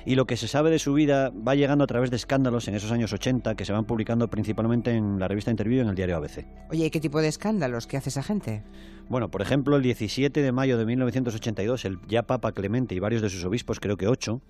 Y 0.05 0.15
lo 0.15 0.25
que 0.25 0.37
se 0.37 0.47
sabe 0.47 0.71
de 0.71 0.79
su 0.79 0.93
vida 0.93 1.29
va 1.29 1.55
llegando 1.55 1.83
a 1.83 1.87
través 1.87 2.09
de 2.09 2.15
escándalos 2.15 2.67
en 2.67 2.75
esos 2.75 2.91
años 2.91 3.13
80 3.13 3.55
que 3.55 3.65
se 3.65 3.73
van 3.73 3.85
publicando 3.85 4.29
principalmente 4.29 4.91
en 4.91 5.19
la 5.19 5.27
revista 5.27 5.51
Interview 5.51 5.77
y 5.77 5.81
en 5.81 5.89
el 5.89 5.95
diario 5.95 6.17
ABC. 6.17 6.45
Oye, 6.71 6.85
¿y 6.85 6.89
qué 6.89 6.99
tipo 6.99 7.21
de 7.21 7.27
escándalos? 7.27 7.87
¿Qué 7.87 7.97
hace 7.97 8.09
esa 8.09 8.23
gente? 8.23 8.63
Bueno, 9.09 9.29
por 9.29 9.41
ejemplo, 9.41 9.75
el 9.75 9.83
17 9.83 10.41
de 10.41 10.51
mayo 10.51 10.77
de 10.77 10.85
1982, 10.85 11.85
el 11.85 11.99
ya 12.07 12.23
Papa 12.23 12.53
Clemente 12.53 12.95
y 12.95 12.99
varios 12.99 13.21
de 13.21 13.29
sus 13.29 13.43
obispos, 13.43 13.79
creo 13.79 13.97
que 13.97 14.07
ocho, 14.07 14.41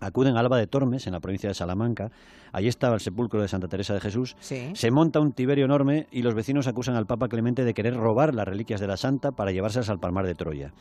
acuden 0.00 0.36
a 0.36 0.40
Alba 0.40 0.58
de 0.58 0.66
Tormes, 0.66 1.06
en 1.06 1.12
la 1.12 1.20
provincia 1.20 1.48
de 1.48 1.54
Salamanca. 1.54 2.10
Allí 2.52 2.68
estaba 2.68 2.94
el 2.94 3.00
sepulcro 3.00 3.40
de 3.42 3.48
Santa 3.48 3.68
Teresa 3.68 3.94
de 3.94 4.00
Jesús. 4.00 4.36
Sí. 4.40 4.70
Se 4.74 4.90
monta 4.90 5.20
un 5.20 5.32
tiberio 5.32 5.64
enorme 5.64 6.06
y 6.10 6.22
los 6.22 6.34
vecinos 6.34 6.66
acusan 6.66 6.96
al 6.96 7.06
Papa 7.06 7.28
Clemente 7.28 7.64
de 7.64 7.74
querer 7.74 7.94
robar 7.94 8.34
las 8.34 8.48
reliquias 8.48 8.80
de 8.80 8.86
la 8.86 8.96
Santa 8.96 9.32
para 9.32 9.52
llevárselas 9.52 9.90
al 9.90 10.00
Palmar 10.00 10.26
de 10.26 10.34
Troya. 10.34 10.72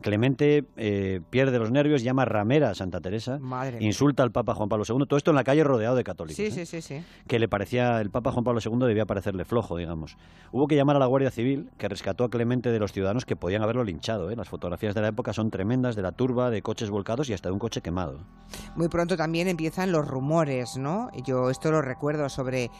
Clemente 0.00 0.64
eh, 0.76 1.20
pierde 1.30 1.58
los 1.58 1.70
nervios, 1.70 2.02
llama 2.02 2.24
ramera 2.24 2.70
a 2.70 2.74
Santa 2.74 3.00
Teresa, 3.00 3.38
Madre 3.40 3.78
mía. 3.78 3.86
insulta 3.86 4.22
al 4.22 4.30
Papa 4.30 4.54
Juan 4.54 4.68
Pablo 4.68 4.84
II, 4.88 5.06
todo 5.08 5.16
esto 5.16 5.30
en 5.30 5.36
la 5.36 5.44
calle 5.44 5.64
rodeado 5.64 5.96
de 5.96 6.04
católicos. 6.04 6.36
Sí, 6.36 6.46
¿eh? 6.46 6.50
sí, 6.50 6.66
sí, 6.66 6.82
sí. 6.82 7.02
que 7.26 7.38
le 7.38 7.48
parecía 7.48 8.00
el 8.00 8.10
Papa 8.10 8.30
Juan 8.30 8.44
Pablo 8.44 8.60
II 8.64 8.86
debía 8.86 9.06
parecerle 9.06 9.44
flojo, 9.44 9.76
digamos. 9.76 10.16
Hubo 10.52 10.68
que 10.68 10.76
llamar 10.76 10.96
a 10.96 10.98
la 11.00 11.06
Guardia 11.06 11.30
Civil, 11.30 11.70
que 11.78 11.88
rescató 11.88 12.24
a 12.24 12.30
Clemente 12.30 12.70
de 12.70 12.78
los 12.78 12.92
ciudadanos 12.92 13.24
que 13.24 13.34
podían 13.36 13.62
haberlo 13.62 13.82
linchado. 13.82 14.30
¿eh? 14.30 14.36
Las 14.36 14.48
fotografías 14.48 14.94
de 14.94 15.00
la 15.00 15.08
época 15.08 15.32
son 15.32 15.50
tremendas, 15.50 15.96
de 15.96 16.02
la 16.02 16.12
turba, 16.12 16.50
de 16.50 16.62
coches 16.62 16.90
volcados 16.90 17.28
y 17.28 17.32
hasta 17.32 17.48
de 17.48 17.54
un 17.54 17.58
coche 17.58 17.80
quemado. 17.80 18.20
Muy 18.76 18.88
pronto 18.88 19.16
también 19.16 19.48
empiezan 19.48 19.90
los 19.90 20.06
rumores, 20.06 20.76
¿no? 20.76 21.10
Yo 21.26 21.50
esto 21.50 21.70
lo 21.70 21.82
recuerdo 21.82 22.28
sobre 22.28 22.70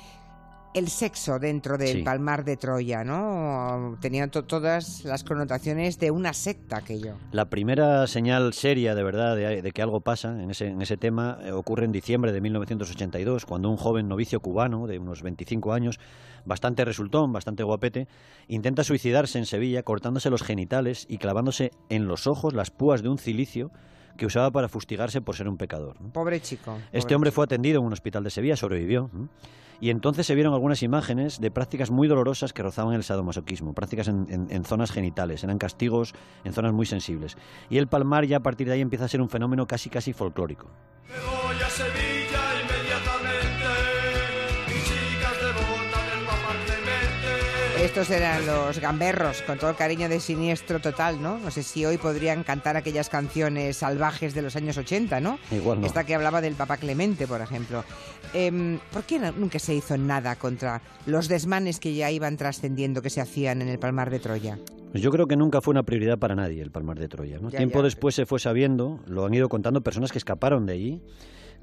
el 0.75 0.89
sexo 0.89 1.39
dentro 1.39 1.79
del 1.79 1.99
Sí. 1.99 2.03
Palmar 2.03 2.45
de 2.45 2.57
Troya, 2.57 3.03
¿no? 3.05 3.97
Tenía 4.01 4.29
to- 4.29 4.45
todas 4.45 5.05
las 5.05 5.25
connotaciones 5.25 5.99
de 5.99 6.11
una 6.11 6.33
secta 6.33 6.77
aquello. 6.79 7.15
La 7.33 7.47
primera 7.51 8.07
señal 8.07 8.53
seria 8.53 8.95
de 8.95 9.03
verdad 9.03 9.35
de, 9.35 9.63
de 9.63 9.73
que 9.73 9.83
algo 9.83 10.01
pasa 10.01 10.41
en 10.43 10.51
ese, 10.51 10.69
en 10.69 10.83
ese 10.83 10.97
tema 10.97 11.39
eh, 11.43 11.53
ocurre 11.53 11.85
en 11.85 11.93
diciembre 11.93 12.33
de 12.33 12.41
1982, 12.41 13.47
cuando 13.47 13.71
un 13.71 13.77
joven 13.77 14.09
novicio 14.09 14.41
cubano 14.41 14.87
de 14.87 14.99
unos 14.99 15.23
25 15.23 15.73
años, 15.73 15.99
bastante 16.45 16.85
resultón, 16.85 17.33
bastante 17.33 17.63
guapete, 17.63 18.07
intenta 18.47 18.85
suicidarse 18.85 19.39
en 19.39 19.47
Sevilla 19.47 19.83
cortándose 19.83 20.31
los 20.31 20.43
genitales 20.43 21.07
y 21.09 21.19
clavándose 21.19 21.73
en 21.89 22.07
los 22.07 22.27
ojos 22.27 22.55
las 22.55 22.71
púas 22.71 23.03
de 23.03 23.09
un 23.09 23.19
cilicio 23.19 23.71
que 24.19 24.27
usaba 24.27 24.51
para 24.51 24.69
fustigarse 24.69 25.23
por 25.23 25.35
ser 25.35 25.49
un 25.49 25.57
pecador. 25.57 25.99
¿no? 26.01 26.11
Pobre 26.13 26.41
chico. 26.41 26.77
Este 26.93 27.15
hombre 27.15 27.31
chico. 27.31 27.37
fue 27.37 27.45
atendido 27.45 27.81
en 27.81 27.87
un 27.87 27.93
hospital 27.95 28.23
de 28.25 28.29
Sevilla, 28.31 28.57
sobrevivió. 28.57 29.11
Y 29.81 29.91
entonces 29.91 30.27
se 30.27 30.35
vieron 30.35 30.53
algunas 30.55 30.83
imágenes 30.83 31.41
de 31.41 31.53
prácticas 31.53 31.91
muy 31.93 32.09
dolorosas 32.09 32.53
que 32.53 32.65
rozaban 32.65 32.95
el 32.95 33.05
sadomasoquismo, 33.05 33.75
prácticas 33.75 34.09
en, 34.09 34.27
en- 34.29 34.49
en 34.51 34.65
zonas 34.65 34.91
genitales, 34.91 35.45
eran 35.45 35.57
castigos 35.57 36.15
en 36.43 36.53
zonas 36.53 36.73
muy 36.73 36.85
sensibles. 36.85 37.37
Y 37.71 37.79
el 37.79 37.87
palmar 37.87 38.27
ya 38.27 38.39
a 38.39 38.41
partir 38.41 38.67
de 38.67 38.73
ahí 38.75 38.81
empieza 38.81 39.05
a 39.05 39.09
ser 39.09 39.21
un 39.23 39.29
fenómeno 39.29 39.67
casi 39.67 39.89
casi 39.89 40.13
folclórico. 40.13 40.67
Me 41.09 41.15
voy 41.15 41.63
a 41.65 42.18
Estos 47.81 48.11
eran 48.11 48.45
los 48.45 48.81
gamberros, 48.81 49.41
con 49.43 49.57
todo 49.57 49.71
el 49.71 49.77
cariño 49.77 50.09
de 50.09 50.19
siniestro 50.19 50.81
total, 50.81 51.23
¿no? 51.23 51.39
No 51.39 51.51
sé 51.53 51.63
si 51.63 51.87
hoy 51.87 51.97
podrían 51.97 52.43
cantar 52.43 52.77
aquellas 52.77 53.09
canciones 53.09 53.77
salvajes 53.77 54.35
de 54.35 54.43
los 54.43 54.57
años 54.57 54.77
80, 54.77 55.21
¿no? 55.21 55.39
Igual 55.53 55.81
no. 55.81 55.87
Esta 55.87 56.05
que 56.05 56.15
hablaba 56.15 56.41
del 56.41 56.55
Papa 56.55 56.77
Clemente, 56.77 57.29
por 57.29 57.41
ejemplo. 57.41 57.85
Em, 58.35 58.81
¿Por 58.93 59.05
qué 59.05 59.21
nunca 59.21 59.61
se 59.61 59.75
hizo 59.75 59.97
nada 59.97 60.35
contra 60.37 60.83
los 61.07 61.29
desmanes 61.29 61.79
que 61.79 61.95
ya 61.95 62.11
iban 62.11 62.37
trascendiendo 62.37 63.01
que 63.01 63.11
se 63.11 63.21
hacían 63.21 63.63
en 63.63 63.69
el 63.69 63.79
Palmar 63.79 64.11
de 64.11 64.19
Troya? 64.19 64.59
Pues 64.91 65.03
yo 65.03 65.11
creo 65.11 65.27
que 65.27 65.37
nunca 65.37 65.61
fue 65.61 65.71
una 65.73 65.85
prioridad 65.85 66.19
para 66.19 66.35
nadie 66.35 66.61
el 66.61 66.73
Palmar 66.73 66.99
de 66.99 67.09
Troya. 67.09 67.39
¿no? 67.41 67.49
Ya, 67.51 67.59
Tiempo 67.59 67.79
ya. 67.79 67.85
después 67.85 68.15
se 68.15 68.27
fue 68.27 68.41
sabiendo, 68.41 68.99
lo 69.07 69.25
han 69.25 69.35
ido 69.35 69.49
contando 69.49 69.83
personas 69.83 70.11
que 70.11 70.19
escaparon 70.19 70.67
de 70.67 70.73
allí, 70.73 71.03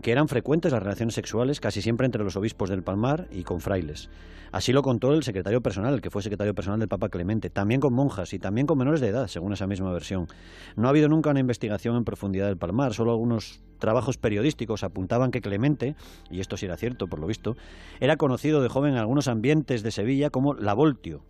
que 0.02 0.12
eran 0.12 0.28
frecuentes 0.28 0.72
las 0.72 0.84
relaciones 0.84 1.16
sexuales 1.16 1.60
casi 1.60 1.82
siempre 1.82 2.06
entre 2.06 2.24
los 2.24 2.36
obispos 2.36 2.70
del 2.70 2.84
Palmar 2.84 3.28
y 3.32 3.44
con 3.44 3.62
frailes. 3.62 4.10
Así 4.52 4.72
lo 4.72 4.84
contó 4.84 5.14
el 5.14 5.24
secretario 5.24 5.62
personal, 5.62 6.02
que 6.02 6.10
fue 6.10 6.22
secretario 6.22 6.56
personal 6.56 6.80
del 6.80 6.88
Papa 6.88 7.10
Clemente, 7.10 7.50
también 7.50 7.82
con 7.82 7.94
monjas 7.94 8.34
y 8.34 8.40
también 8.40 8.68
con 8.68 8.78
menores 8.78 9.02
de 9.02 9.10
edad, 9.10 9.28
según 9.28 9.52
esa 9.52 9.68
misma 9.68 9.92
versión. 9.92 10.28
No 10.76 10.88
ha 10.88 10.92
habido 10.92 11.10
nunca 11.10 11.32
una 11.32 11.42
investigación 11.42 11.98
en 11.98 12.06
profundidad 12.06 12.48
del 12.48 12.58
Palmar, 12.58 12.94
solo 12.94 13.12
algunos 13.12 13.62
trabajos 13.80 14.18
periodísticos 14.18 14.84
apuntaban 14.84 15.32
que 15.32 15.42
Clemente, 15.42 15.96
y 16.30 16.40
esto 16.40 16.56
sí 16.56 16.66
era 16.66 16.78
cierto 16.78 17.08
por 17.08 17.20
lo 17.20 17.28
visto, 17.28 17.58
era 18.00 18.16
conocido 18.16 18.62
de 18.62 18.70
joven 18.70 18.94
en 18.94 19.00
algunos 19.00 19.28
ambientes 19.28 19.84
de 19.84 19.92
Sevilla 19.92 20.30
como 20.30 20.54
La 20.54 20.74
Voltio, 20.74 21.24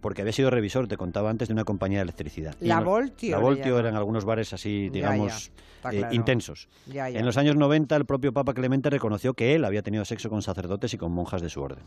porque 0.00 0.22
había 0.22 0.32
sido 0.32 0.50
revisor, 0.50 0.88
te 0.88 0.96
contaba 0.96 1.30
antes, 1.30 1.48
de 1.48 1.54
una 1.54 1.64
compañía 1.64 1.98
de 1.98 2.02
electricidad. 2.04 2.54
La 2.60 2.80
Voltio 2.80 3.30
La 3.36 3.38
Voltio 3.42 3.78
eran 3.78 3.94
algunos 3.96 4.24
bares 4.24 4.52
así, 4.52 4.88
digamos, 4.90 5.52
ya, 5.82 5.90
eh, 5.92 5.98
claro. 5.98 6.14
intensos. 6.14 6.68
Ya. 6.86 7.08
En 7.08 7.24
los 7.24 7.36
años 7.36 7.56
90, 7.56 7.94
el 7.96 8.04
propio 8.06 8.32
Papa 8.32 8.54
Clemente 8.54 8.90
reconoció 8.90 9.34
que 9.34 9.54
él 9.54 9.64
había 9.64 9.82
tenido 9.82 10.04
sexo 10.04 10.28
con 10.30 10.42
sacerdotes 10.42 10.92
y 10.94 10.98
con 10.98 11.12
monjas 11.12 11.42
de 11.42 11.48
su 11.50 11.60
orden. 11.62 11.84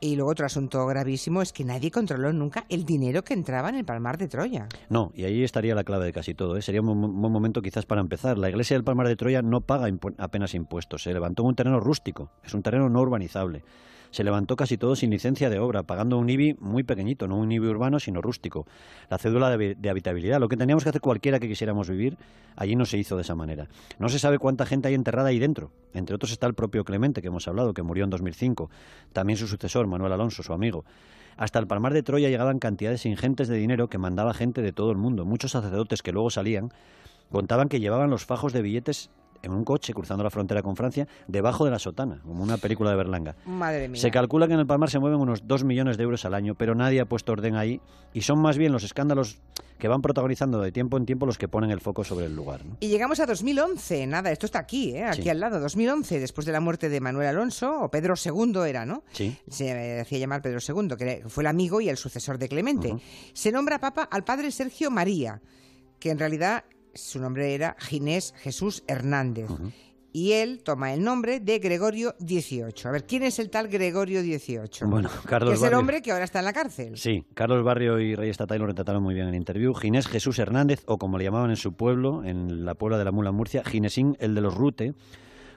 Y 0.00 0.16
luego 0.16 0.30
otro 0.30 0.46
asunto 0.46 0.84
gravísimo 0.86 1.42
es 1.42 1.52
que 1.52 1.64
nadie 1.64 1.90
controló 1.90 2.32
nunca 2.32 2.64
el 2.68 2.84
dinero 2.84 3.22
que 3.22 3.34
entraba 3.34 3.68
en 3.68 3.76
el 3.76 3.84
Palmar 3.84 4.18
de 4.18 4.28
Troya. 4.28 4.68
No, 4.88 5.10
y 5.14 5.24
ahí 5.24 5.42
estaría 5.42 5.74
la 5.74 5.84
clave 5.84 6.04
de 6.06 6.12
casi 6.12 6.34
todo. 6.34 6.56
¿eh? 6.56 6.62
Sería 6.62 6.80
un 6.82 7.20
buen 7.20 7.32
momento 7.32 7.62
quizás 7.62 7.86
para 7.86 8.00
empezar. 8.00 8.38
La 8.38 8.48
iglesia 8.48 8.76
del 8.76 8.84
Palmar 8.84 9.08
de 9.08 9.16
Troya 9.16 9.42
no 9.42 9.60
paga 9.60 9.88
impu- 9.88 10.14
apenas 10.18 10.54
impuestos. 10.54 11.02
Se 11.02 11.12
levantó 11.12 11.42
en 11.42 11.48
un 11.48 11.54
terreno 11.54 11.80
rústico. 11.80 12.30
Es 12.44 12.54
un 12.54 12.62
terreno 12.62 12.88
no 12.88 13.00
urbanizable. 13.00 13.62
Se 14.16 14.24
levantó 14.24 14.56
casi 14.56 14.78
todo 14.78 14.96
sin 14.96 15.10
licencia 15.10 15.50
de 15.50 15.58
obra, 15.58 15.82
pagando 15.82 16.16
un 16.16 16.30
IBI 16.30 16.56
muy 16.58 16.84
pequeñito, 16.84 17.28
no 17.28 17.36
un 17.36 17.52
IBI 17.52 17.66
urbano, 17.68 18.00
sino 18.00 18.22
rústico. 18.22 18.66
La 19.10 19.18
cédula 19.18 19.50
de, 19.50 19.56
habi- 19.58 19.76
de 19.76 19.90
habitabilidad. 19.90 20.40
Lo 20.40 20.48
que 20.48 20.56
teníamos 20.56 20.84
que 20.84 20.88
hacer 20.88 21.02
cualquiera 21.02 21.38
que 21.38 21.46
quisiéramos 21.48 21.90
vivir, 21.90 22.16
allí 22.56 22.76
no 22.76 22.86
se 22.86 22.96
hizo 22.96 23.16
de 23.16 23.20
esa 23.20 23.34
manera. 23.34 23.68
No 23.98 24.08
se 24.08 24.18
sabe 24.18 24.38
cuánta 24.38 24.64
gente 24.64 24.88
hay 24.88 24.94
enterrada 24.94 25.28
ahí 25.28 25.38
dentro. 25.38 25.70
Entre 25.92 26.14
otros 26.16 26.32
está 26.32 26.46
el 26.46 26.54
propio 26.54 26.82
Clemente, 26.82 27.20
que 27.20 27.28
hemos 27.28 27.46
hablado, 27.46 27.74
que 27.74 27.82
murió 27.82 28.04
en 28.04 28.08
2005. 28.10 28.70
También 29.12 29.36
su 29.36 29.46
sucesor, 29.46 29.86
Manuel 29.86 30.12
Alonso, 30.12 30.42
su 30.42 30.54
amigo. 30.54 30.86
Hasta 31.36 31.58
el 31.58 31.66
Palmar 31.66 31.92
de 31.92 32.02
Troya 32.02 32.30
llegaban 32.30 32.58
cantidades 32.58 33.04
ingentes 33.04 33.48
de 33.48 33.58
dinero 33.58 33.88
que 33.90 33.98
mandaba 33.98 34.32
gente 34.32 34.62
de 34.62 34.72
todo 34.72 34.92
el 34.92 34.96
mundo. 34.96 35.26
Muchos 35.26 35.50
sacerdotes 35.50 36.00
que 36.00 36.12
luego 36.12 36.30
salían 36.30 36.72
contaban 37.30 37.68
que 37.68 37.80
llevaban 37.80 38.08
los 38.08 38.24
fajos 38.24 38.54
de 38.54 38.62
billetes 38.62 39.10
en 39.42 39.52
un 39.52 39.64
coche 39.64 39.92
cruzando 39.94 40.22
la 40.24 40.30
frontera 40.30 40.62
con 40.62 40.76
Francia 40.76 41.06
debajo 41.26 41.64
de 41.64 41.70
la 41.70 41.78
sotana, 41.78 42.20
como 42.22 42.42
una 42.42 42.56
película 42.56 42.90
de 42.90 42.96
Berlanga. 42.96 43.36
Madre 43.46 43.88
mía. 43.88 44.00
Se 44.00 44.10
calcula 44.10 44.46
que 44.46 44.54
en 44.54 44.60
el 44.60 44.66
Palmar 44.66 44.90
se 44.90 44.98
mueven 44.98 45.18
unos 45.20 45.46
2 45.46 45.64
millones 45.64 45.96
de 45.96 46.04
euros 46.04 46.24
al 46.24 46.34
año, 46.34 46.54
pero 46.54 46.74
nadie 46.74 47.00
ha 47.00 47.06
puesto 47.06 47.32
orden 47.32 47.56
ahí 47.56 47.80
y 48.12 48.22
son 48.22 48.38
más 48.40 48.56
bien 48.58 48.72
los 48.72 48.84
escándalos 48.84 49.38
que 49.78 49.88
van 49.88 50.00
protagonizando 50.00 50.60
de 50.60 50.72
tiempo 50.72 50.96
en 50.96 51.04
tiempo 51.04 51.26
los 51.26 51.36
que 51.36 51.48
ponen 51.48 51.70
el 51.70 51.80
foco 51.80 52.02
sobre 52.02 52.26
el 52.26 52.34
lugar. 52.34 52.64
¿no? 52.64 52.78
Y 52.80 52.88
llegamos 52.88 53.20
a 53.20 53.26
2011, 53.26 54.06
nada, 54.06 54.30
esto 54.32 54.46
está 54.46 54.58
aquí, 54.60 54.96
¿eh? 54.96 55.04
aquí 55.04 55.22
Sí. 55.24 55.28
al 55.28 55.38
lado, 55.38 55.60
2011, 55.60 56.18
después 56.18 56.46
de 56.46 56.52
la 56.52 56.60
muerte 56.60 56.88
de 56.88 56.98
Manuel 57.00 57.28
Alonso, 57.28 57.80
o 57.82 57.90
Pedro 57.90 58.14
II 58.22 58.60
era, 58.66 58.86
¿no? 58.86 59.02
Sí. 59.12 59.36
Se 59.48 60.00
hacía 60.00 60.18
llamar 60.18 60.40
Pedro 60.40 60.60
II, 60.66 60.96
que 60.96 61.24
fue 61.28 61.42
el 61.42 61.48
amigo 61.48 61.82
y 61.82 61.90
el 61.90 61.98
sucesor 61.98 62.38
de 62.38 62.48
Clemente. 62.48 62.96
Se 63.34 63.52
nombra 63.52 63.78
papa 63.78 64.04
al 64.10 64.24
padre 64.24 64.50
Sergio 64.50 64.90
María, 64.90 65.42
que 66.00 66.10
en 66.10 66.18
realidad 66.18 66.64
su 66.96 67.18
nombre 67.20 67.54
era 67.54 67.76
Ginés 67.78 68.34
Jesús 68.38 68.82
Hernández. 68.86 69.48
Y 70.12 70.32
él 70.32 70.62
toma 70.62 70.94
el 70.94 71.04
nombre 71.04 71.40
de 71.40 71.58
Gregorio 71.58 72.14
XVIII. 72.18 72.72
A 72.84 72.90
ver, 72.90 73.04
¿quién 73.04 73.22
es 73.22 73.38
el 73.38 73.50
tal 73.50 73.68
Gregorio 73.68 74.22
XVIII? 74.22 74.86
Bueno, 74.86 75.10
Carlos 75.26 75.52
es 75.52 75.58
el 75.58 75.64
Barrio. 75.64 75.78
hombre 75.78 76.00
que 76.00 76.10
ahora 76.10 76.24
está 76.24 76.38
en 76.38 76.46
la 76.46 76.54
cárcel. 76.54 76.96
Sí, 76.96 77.24
Carlos 77.34 77.62
Barrio 77.62 78.00
y 78.00 78.14
Rey 78.14 78.30
Estatay 78.30 78.58
lo 78.58 78.66
retrataron 78.66 79.02
muy 79.02 79.12
bien 79.12 79.26
en 79.26 79.34
el 79.34 79.38
interview. 79.38 79.74
Ginés 79.74 80.06
Jesús 80.06 80.38
Hernández, 80.38 80.84
o 80.86 80.96
como 80.96 81.18
le 81.18 81.24
llamaban 81.24 81.50
en 81.50 81.56
su 81.56 81.74
pueblo, 81.74 82.24
en 82.24 82.64
la 82.64 82.74
puebla 82.74 82.96
de 82.96 83.04
la 83.04 83.12
Mula 83.12 83.30
Murcia, 83.30 83.62
Ginesín, 83.62 84.16
el 84.18 84.34
de 84.34 84.40
los 84.40 84.54
Rute, 84.54 84.94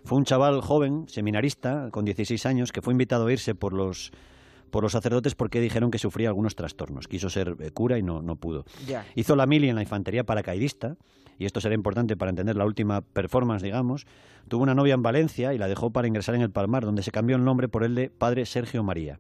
fue 0.04 0.18
un 0.18 0.26
chaval 0.26 0.60
joven, 0.60 1.06
seminarista, 1.08 1.88
con 1.92 2.04
16 2.04 2.46
años, 2.46 2.74
que 2.74 2.82
fue 2.82 2.92
invitado 2.94 3.28
a 3.28 3.32
irse 3.32 3.56
por 3.56 3.72
los 3.72 4.12
por 4.72 4.84
los 4.84 4.92
sacerdotes 4.92 5.34
porque 5.36 5.62
dijeron 5.62 5.90
que 5.90 5.98
sufría 5.98 6.28
algunos 6.30 6.56
trastornos. 6.56 7.08
Quiso 7.08 7.30
ser 7.30 7.56
eh, 7.60 7.72
cura 7.72 7.98
y 7.98 8.04
no, 8.04 8.22
no 8.22 8.36
pudo. 8.36 8.66
Hizo 9.16 9.36
la 9.36 9.48
mili 9.48 9.70
en 9.70 9.76
la 9.76 9.82
infantería 9.82 10.26
paracaidista, 10.26 10.96
y 11.40 11.46
esto 11.46 11.62
será 11.62 11.74
importante 11.74 12.16
para 12.18 12.30
entender 12.30 12.56
la 12.56 12.66
última 12.66 13.02
performance, 13.02 13.64
digamos. 13.64 14.06
Tuvo 14.50 14.62
una 14.62 14.76
novia 14.76 14.94
en 14.94 15.02
Valencia 15.02 15.54
y 15.54 15.58
la 15.58 15.68
dejó 15.68 15.90
para 15.90 16.08
ingresar 16.08 16.36
en 16.36 16.42
el 16.42 16.52
Palmar, 16.52 16.86
donde 16.86 17.02
se 17.02 17.12
cambió 17.12 17.38
el 17.38 17.44
nombre 17.44 17.70
por 17.70 17.84
el 17.84 17.96
de 17.96 18.10
Padre 18.10 18.46
Sergio 18.46 18.84
María. 18.84 19.18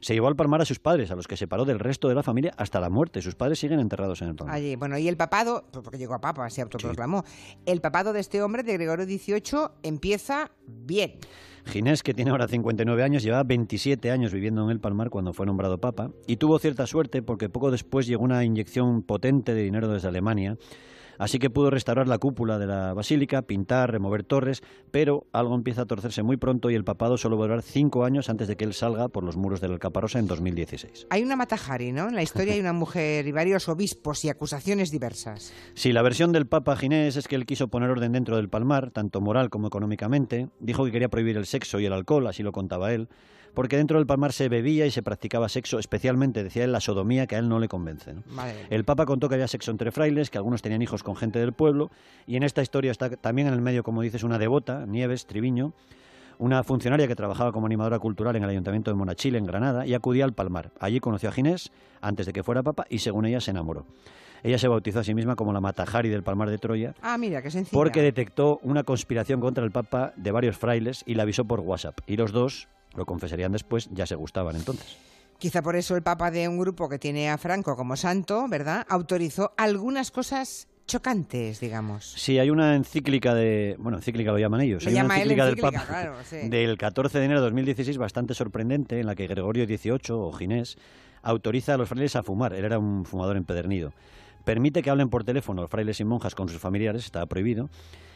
Se 0.00 0.12
llevó 0.12 0.28
al 0.28 0.36
Palmar 0.36 0.60
a 0.60 0.66
sus 0.66 0.78
padres, 0.78 1.10
a 1.10 1.16
los 1.16 1.26
que 1.26 1.38
separó 1.38 1.64
del 1.64 1.78
resto 1.78 2.08
de 2.08 2.14
la 2.14 2.22
familia 2.22 2.52
hasta 2.58 2.78
la 2.78 2.90
muerte. 2.90 3.22
Sus 3.22 3.34
padres 3.34 3.58
siguen 3.58 3.80
enterrados 3.80 4.20
en 4.20 4.28
el 4.28 4.34
Palmar. 4.34 4.54
Allí, 4.54 4.76
bueno, 4.76 4.98
y 4.98 5.08
el 5.08 5.16
papado, 5.16 5.64
porque 5.72 5.96
llegó 5.96 6.12
a 6.12 6.20
papa, 6.20 6.50
se 6.50 6.60
autoproclamó, 6.60 7.24
el 7.64 7.80
papado 7.80 8.12
de 8.12 8.20
este 8.20 8.42
hombre, 8.42 8.62
de 8.62 8.74
Gregorio 8.74 9.06
XVIII, 9.06 9.70
empieza 9.82 10.50
bien. 10.66 11.14
Ginés, 11.64 12.02
que 12.02 12.12
tiene 12.12 12.30
ahora 12.30 12.46
59 12.46 13.02
años, 13.02 13.22
llevaba 13.22 13.44
27 13.44 14.10
años 14.10 14.34
viviendo 14.34 14.62
en 14.64 14.70
el 14.70 14.80
Palmar 14.80 15.08
cuando 15.08 15.32
fue 15.32 15.46
nombrado 15.46 15.78
papa 15.78 16.10
y 16.26 16.36
tuvo 16.36 16.58
cierta 16.58 16.86
suerte 16.86 17.22
porque 17.22 17.48
poco 17.48 17.70
después 17.70 18.06
llegó 18.06 18.24
una 18.24 18.44
inyección 18.44 19.02
potente 19.02 19.54
de 19.54 19.62
dinero 19.62 19.88
desde 19.88 20.08
Alemania. 20.08 20.58
Así 21.18 21.38
que 21.38 21.50
pudo 21.50 21.70
restaurar 21.70 22.08
la 22.08 22.18
cúpula 22.18 22.58
de 22.58 22.66
la 22.66 22.94
basílica, 22.94 23.42
pintar, 23.42 23.90
remover 23.90 24.24
torres, 24.24 24.62
pero 24.90 25.26
algo 25.32 25.54
empieza 25.54 25.82
a 25.82 25.86
torcerse 25.86 26.22
muy 26.22 26.36
pronto 26.36 26.70
y 26.70 26.74
el 26.74 26.84
papado 26.84 27.16
solo 27.16 27.36
va 27.36 27.44
a 27.44 27.48
durar 27.48 27.62
cinco 27.62 28.04
años 28.04 28.28
antes 28.28 28.48
de 28.48 28.56
que 28.56 28.64
él 28.64 28.74
salga 28.74 29.08
por 29.08 29.24
los 29.24 29.36
muros 29.36 29.60
del 29.60 29.72
Alcaparrosa 29.72 30.18
en 30.18 30.26
2016. 30.26 31.06
Hay 31.10 31.22
una 31.22 31.36
Matajari, 31.36 31.92
¿no? 31.92 32.08
En 32.08 32.14
la 32.14 32.22
historia 32.22 32.54
hay 32.54 32.60
una 32.60 32.72
mujer 32.72 33.26
y 33.26 33.32
varios 33.32 33.68
obispos 33.68 34.24
y 34.24 34.28
acusaciones 34.28 34.90
diversas. 34.90 35.52
Sí, 35.74 35.92
la 35.92 36.02
versión 36.02 36.32
del 36.32 36.46
Papa 36.46 36.76
Ginés 36.76 37.16
es 37.16 37.28
que 37.28 37.36
él 37.36 37.46
quiso 37.46 37.68
poner 37.68 37.90
orden 37.90 38.12
dentro 38.12 38.36
del 38.36 38.48
Palmar, 38.48 38.90
tanto 38.90 39.20
moral 39.20 39.50
como 39.50 39.68
económicamente. 39.68 40.48
Dijo 40.60 40.84
que 40.84 40.92
quería 40.92 41.08
prohibir 41.08 41.36
el 41.36 41.46
sexo 41.46 41.80
y 41.80 41.86
el 41.86 41.92
alcohol, 41.92 42.26
así 42.26 42.42
lo 42.42 42.52
contaba 42.52 42.92
él, 42.92 43.08
porque 43.54 43.76
dentro 43.76 43.98
del 43.98 44.06
Palmar 44.06 44.32
se 44.32 44.48
bebía 44.48 44.84
y 44.86 44.90
se 44.90 45.02
practicaba 45.02 45.48
sexo, 45.48 45.78
especialmente, 45.78 46.42
decía 46.44 46.64
él, 46.64 46.72
la 46.72 46.80
sodomía, 46.80 47.26
que 47.26 47.36
a 47.36 47.38
él 47.38 47.48
no 47.48 47.58
le 47.60 47.68
convence. 47.68 48.14
El 48.70 48.84
Papa 48.84 49.06
contó 49.06 49.28
que 49.28 49.36
había 49.36 49.48
sexo 49.48 49.70
entre 49.70 49.92
frailes, 49.92 50.30
que 50.30 50.38
algunos 50.38 50.60
tenían 50.62 50.82
hijos 50.82 51.02
con 51.02 51.16
gente 51.16 51.38
del 51.38 51.52
pueblo, 51.52 51.90
y 52.26 52.36
en 52.36 52.42
esta 52.42 52.60
historia 52.62 52.90
está 52.90 53.08
también 53.10 53.48
en 53.48 53.54
el 53.54 53.60
medio, 53.60 53.82
como 53.82 54.02
dices, 54.02 54.22
una 54.24 54.38
devota, 54.38 54.84
Nieves 54.86 55.26
Triviño, 55.26 55.72
una 56.38 56.64
funcionaria 56.64 57.06
que 57.06 57.14
trabajaba 57.14 57.52
como 57.52 57.66
animadora 57.66 57.98
cultural 58.00 58.34
en 58.36 58.42
el 58.42 58.50
Ayuntamiento 58.50 58.90
de 58.90 58.96
Monachil, 58.96 59.36
en 59.36 59.46
Granada, 59.46 59.86
y 59.86 59.94
acudía 59.94 60.24
al 60.24 60.32
Palmar. 60.32 60.72
Allí 60.80 60.98
conoció 60.98 61.28
a 61.28 61.32
Ginés, 61.32 61.70
antes 62.00 62.26
de 62.26 62.32
que 62.32 62.42
fuera 62.42 62.62
papa, 62.64 62.86
y 62.90 62.98
según 62.98 63.24
ella 63.26 63.40
se 63.40 63.52
enamoró. 63.52 63.86
Ella 64.42 64.58
se 64.58 64.68
bautizó 64.68 64.98
a 64.98 65.04
sí 65.04 65.14
misma 65.14 65.36
como 65.36 65.52
la 65.54 65.60
Matajari 65.60 66.10
del 66.10 66.22
Palmar 66.22 66.50
de 66.50 66.58
Troya, 66.58 66.94
Ah, 67.00 67.16
mira, 67.16 67.40
qué 67.40 67.50
sencilla. 67.50 67.72
porque 67.72 68.02
detectó 68.02 68.58
una 68.62 68.82
conspiración 68.82 69.40
contra 69.40 69.64
el 69.64 69.70
Papa 69.70 70.12
de 70.16 70.32
varios 70.32 70.58
frailes 70.58 71.02
y 71.06 71.14
la 71.14 71.22
avisó 71.22 71.44
por 71.46 71.60
WhatsApp. 71.60 72.00
Y 72.06 72.16
los 72.16 72.32
dos, 72.32 72.68
lo 72.96 73.06
confesarían 73.06 73.52
después, 73.52 73.88
ya 73.92 74.06
se 74.06 74.14
gustaban 74.14 74.56
entonces. 74.56 74.96
Quizá 75.38 75.62
por 75.62 75.76
eso 75.76 75.96
el 75.96 76.02
papa 76.02 76.30
de 76.30 76.48
un 76.48 76.58
grupo 76.58 76.88
que 76.88 76.98
tiene 76.98 77.28
a 77.28 77.38
Franco 77.38 77.76
como 77.76 77.96
santo, 77.96 78.46
¿verdad? 78.48 78.86
Autorizó 78.88 79.52
algunas 79.56 80.10
cosas 80.10 80.68
chocantes, 80.86 81.60
digamos. 81.60 82.12
Sí, 82.16 82.38
hay 82.38 82.50
una 82.50 82.76
encíclica 82.76 83.34
de. 83.34 83.76
Bueno, 83.78 83.98
encíclica 83.98 84.32
lo 84.32 84.38
llaman 84.38 84.60
ellos. 84.60 84.84
Lo 84.84 84.88
hay 84.88 84.94
una 84.94 85.02
llama 85.02 85.16
encíclica 85.16 85.46
del 85.46 85.56
Papa 85.56 85.84
claro, 85.86 86.14
sí. 86.24 86.48
del 86.48 86.78
14 86.78 87.18
de 87.18 87.24
enero 87.24 87.40
de 87.40 87.46
2016 87.46 87.98
bastante 87.98 88.34
sorprendente 88.34 89.00
en 89.00 89.06
la 89.06 89.14
que 89.14 89.26
Gregorio 89.26 89.66
XVIII 89.66 89.98
o 90.10 90.32
Ginés 90.32 90.76
autoriza 91.22 91.74
a 91.74 91.76
los 91.76 91.88
frailes 91.88 92.16
a 92.16 92.22
fumar. 92.22 92.54
Él 92.54 92.64
era 92.64 92.78
un 92.78 93.04
fumador 93.04 93.36
empedernido. 93.36 93.92
Permite 94.44 94.82
que 94.82 94.90
hablen 94.90 95.08
por 95.08 95.24
teléfono 95.24 95.62
los 95.62 95.70
frailes 95.70 95.98
y 96.00 96.04
monjas 96.04 96.34
con 96.34 96.48
sus 96.48 96.60
familiares, 96.60 97.06
estaba 97.06 97.26
prohibido. 97.26 97.70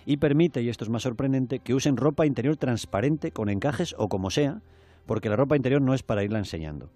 Y 0.08 0.16
permite, 0.16 0.62
y 0.62 0.70
esto 0.70 0.84
es 0.84 0.88
más 0.88 1.02
sorprendente, 1.02 1.58
que 1.58 1.74
usen 1.74 1.98
ropa 1.98 2.24
interior 2.24 2.56
transparente 2.56 3.30
con 3.30 3.50
encajes 3.50 3.94
o 3.98 4.08
como 4.08 4.30
sea, 4.30 4.62
porque 5.04 5.28
la 5.28 5.36
ropa 5.36 5.54
interior 5.54 5.82
no 5.82 5.92
es 5.92 6.02
para 6.02 6.24
irla 6.24 6.38
enseñando. 6.38 6.88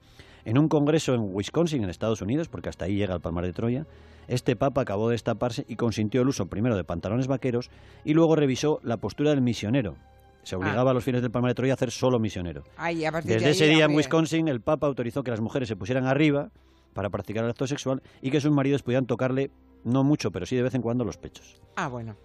En 0.47 0.57
un 0.57 0.67
congreso 0.67 1.13
en 1.13 1.21
Wisconsin, 1.21 1.85
en 1.85 1.91
Estados 1.91 2.23
Unidos, 2.23 2.49
porque 2.49 2.71
hasta 2.71 2.87
ahí 2.87 2.97
llega 2.97 3.15
el 3.15 3.21
Palmar 3.21 3.45
de 3.45 3.53
Troya, 3.53 3.87
este 4.29 4.57
papa 4.57 4.81
acabó 4.81 5.11
de 5.11 5.13
destaparse 5.13 5.67
y 5.69 5.77
consintió 5.77 6.23
el 6.23 6.29
uso 6.29 6.47
primero 6.47 6.75
de 6.75 6.85
pantalones 6.85 7.27
vaqueros 7.27 7.69
y 8.03 8.15
luego 8.15 8.35
revisó 8.35 8.81
la 8.83 8.97
postura 8.97 9.29
del 9.29 9.43
misionero. 9.43 9.97
Se 10.43 10.57
obligaba 10.57 10.93
a 10.93 10.95
los 10.95 11.05
fines 11.05 11.21
del 11.21 11.31
Palmar 11.31 11.51
de 11.51 11.57
Troya 11.57 11.75
a 11.75 11.77
hacer 11.77 11.91
solo 11.91 12.19
misionero. 12.19 12.65
Ay, 12.79 13.01
de 13.01 13.11
Desde 13.11 13.51
ese 13.51 13.67
día 13.67 13.85
en 13.85 13.95
Wisconsin, 13.95 14.49
el 14.49 14.63
Papa 14.63 14.87
autorizó 14.87 15.23
que 15.23 15.31
las 15.31 15.43
mujeres 15.43 15.69
se 15.69 15.77
pusieran 15.77 16.07
arriba 16.07 16.51
para 16.95 17.11
practicar 17.11 17.45
el 17.45 17.51
acto 17.51 17.67
sexual 17.67 18.03
y 18.23 18.31
que 18.31 18.41
sus 18.41 18.53
maridos 18.53 18.83
pudieran 18.83 19.05
tocarle, 19.05 19.51
no 19.85 20.03
mucho, 20.03 20.31
pero 20.31 20.47
sí 20.47 20.57
de 20.57 20.63
vez 20.63 20.75
en 20.75 20.81
cuando, 20.81 21.05
los 21.05 21.19
pechos. 21.19 21.61
Ah, 21.77 21.89
bueno. 21.89 22.17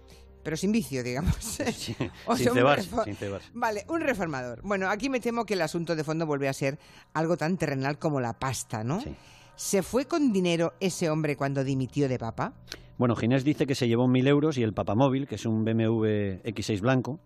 Pero 0.42 0.56
sin 0.56 0.72
vicio, 0.72 1.02
digamos. 1.02 1.36
Sí, 1.38 1.94
sin 2.36 2.52
cebarse, 2.52 2.90
sin 3.04 3.16
cebarse. 3.16 3.50
Vale, 3.54 3.84
un 3.88 4.00
reformador. 4.00 4.60
Bueno, 4.62 4.88
aquí 4.88 5.08
me 5.08 5.20
temo 5.20 5.44
que 5.44 5.54
el 5.54 5.62
asunto 5.62 5.96
de 5.96 6.04
fondo 6.04 6.26
vuelve 6.26 6.48
a 6.48 6.52
ser 6.52 6.78
algo 7.14 7.36
tan 7.36 7.56
terrenal 7.56 7.98
como 7.98 8.20
la 8.20 8.38
pasta, 8.38 8.84
¿no? 8.84 9.00
Sí. 9.00 9.14
¿Se 9.56 9.82
fue 9.82 10.06
con 10.06 10.32
dinero 10.32 10.74
ese 10.78 11.10
hombre 11.10 11.36
cuando 11.36 11.64
dimitió 11.64 12.08
de 12.08 12.18
papa? 12.18 12.52
Bueno, 12.96 13.16
Ginés 13.16 13.44
dice 13.44 13.66
que 13.66 13.74
se 13.74 13.88
llevó 13.88 14.06
mil 14.08 14.26
euros 14.26 14.58
y 14.58 14.62
el 14.62 14.72
papamóvil, 14.72 15.26
que 15.26 15.36
es 15.36 15.46
un 15.46 15.64
BMW 15.64 16.40
X6 16.44 16.80
blanco, 16.80 17.20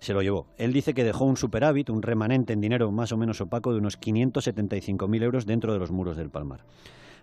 se 0.00 0.12
lo 0.12 0.22
llevó. 0.22 0.46
Él 0.56 0.72
dice 0.72 0.94
que 0.94 1.04
dejó 1.04 1.24
un 1.24 1.36
superávit, 1.36 1.90
un 1.90 2.02
remanente 2.02 2.52
en 2.52 2.60
dinero 2.60 2.90
más 2.90 3.12
o 3.12 3.16
menos 3.16 3.40
opaco 3.40 3.72
de 3.72 3.78
unos 3.78 4.00
575.000 4.00 5.22
euros 5.22 5.46
dentro 5.46 5.72
de 5.72 5.78
los 5.78 5.90
muros 5.90 6.16
del 6.16 6.30
Palmar. 6.30 6.64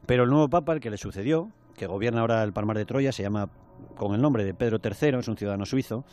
Pero 0.06 0.24
el 0.24 0.30
nuevo 0.30 0.50
papa, 0.50 0.74
el 0.74 0.80
que 0.80 0.90
le 0.90 0.98
sucedió, 0.98 1.50
que 1.76 1.88
gobierna 1.88 2.22
ahora 2.22 2.44
el 2.44 2.54
Palmar 2.54 2.78
de 2.78 2.86
Troya, 2.86 3.12
se 3.12 3.24
llama 3.24 3.50
con 3.96 4.14
el 4.16 4.22
nombre 4.22 4.44
de 4.44 4.54
Pedro 4.54 4.80
III, 4.84 5.20
es 5.20 5.28
un 5.28 5.38
ciudadano 5.38 5.66
suizo, 5.66 6.04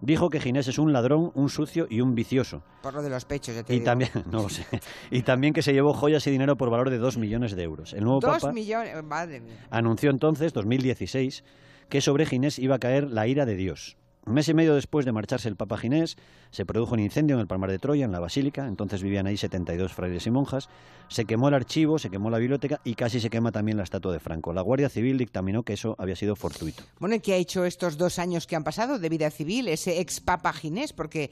dijo 0.00 0.30
que 0.30 0.40
Ginés 0.40 0.68
es 0.68 0.78
un 0.78 0.92
ladrón, 0.92 1.30
un 1.34 1.48
sucio 1.48 1.86
y 1.90 2.00
un 2.00 2.14
vicioso. 2.14 2.62
Por 2.82 2.94
lo 2.94 3.02
de 3.02 3.10
los 3.10 3.24
pechos, 3.24 3.54
ya 3.54 3.62
te 3.62 3.72
Y 3.74 3.76
digo. 3.80 3.84
también, 3.86 4.10
no 4.30 4.42
lo 4.42 4.48
sé, 4.48 4.64
y 5.10 5.22
también 5.22 5.52
que 5.52 5.62
se 5.62 5.72
llevó 5.72 5.92
joyas 5.92 6.26
y 6.26 6.30
dinero 6.30 6.56
por 6.56 6.70
valor 6.70 6.90
de 6.90 6.98
2 6.98 7.18
millones 7.18 7.54
de 7.56 7.62
euros. 7.62 7.92
El 7.92 8.04
nuevo 8.04 8.20
Dos 8.20 8.40
papa 8.40 8.52
millones, 8.52 9.02
madre 9.04 9.40
mía. 9.40 9.66
anunció 9.70 10.10
entonces, 10.10 10.52
2016, 10.52 11.44
que 11.88 12.00
sobre 12.00 12.26
Ginés 12.26 12.58
iba 12.58 12.76
a 12.76 12.78
caer 12.78 13.10
la 13.10 13.26
ira 13.26 13.44
de 13.46 13.56
Dios. 13.56 13.96
Un 14.26 14.32
mes 14.32 14.48
y 14.48 14.54
medio 14.54 14.74
después 14.74 15.04
de 15.04 15.12
marcharse 15.12 15.48
el 15.48 15.56
Papa 15.56 15.76
Ginés, 15.76 16.16
se 16.50 16.64
produjo 16.64 16.94
un 16.94 17.00
incendio 17.00 17.36
en 17.36 17.40
el 17.40 17.46
Palmar 17.46 17.70
de 17.70 17.78
Troya, 17.78 18.06
en 18.06 18.12
la 18.12 18.20
Basílica. 18.20 18.66
Entonces 18.66 19.02
vivían 19.02 19.26
ahí 19.26 19.36
72 19.36 19.92
frailes 19.92 20.26
y 20.26 20.30
monjas. 20.30 20.70
Se 21.08 21.26
quemó 21.26 21.48
el 21.48 21.54
archivo, 21.54 21.98
se 21.98 22.08
quemó 22.08 22.30
la 22.30 22.38
biblioteca 22.38 22.80
y 22.84 22.94
casi 22.94 23.20
se 23.20 23.28
quema 23.28 23.52
también 23.52 23.76
la 23.76 23.82
estatua 23.82 24.12
de 24.14 24.20
Franco. 24.20 24.54
La 24.54 24.62
Guardia 24.62 24.88
Civil 24.88 25.18
dictaminó 25.18 25.62
que 25.62 25.74
eso 25.74 25.94
había 25.98 26.16
sido 26.16 26.36
fortuito. 26.36 26.82
Bueno, 27.00 27.16
¿y 27.16 27.20
qué 27.20 27.34
ha 27.34 27.36
hecho 27.36 27.66
estos 27.66 27.98
dos 27.98 28.18
años 28.18 28.46
que 28.46 28.56
han 28.56 28.64
pasado 28.64 28.98
de 28.98 29.08
vida 29.10 29.30
civil 29.30 29.68
ese 29.68 30.00
ex 30.00 30.20
papa 30.20 30.54
Ginés? 30.54 30.94
Porque 30.94 31.30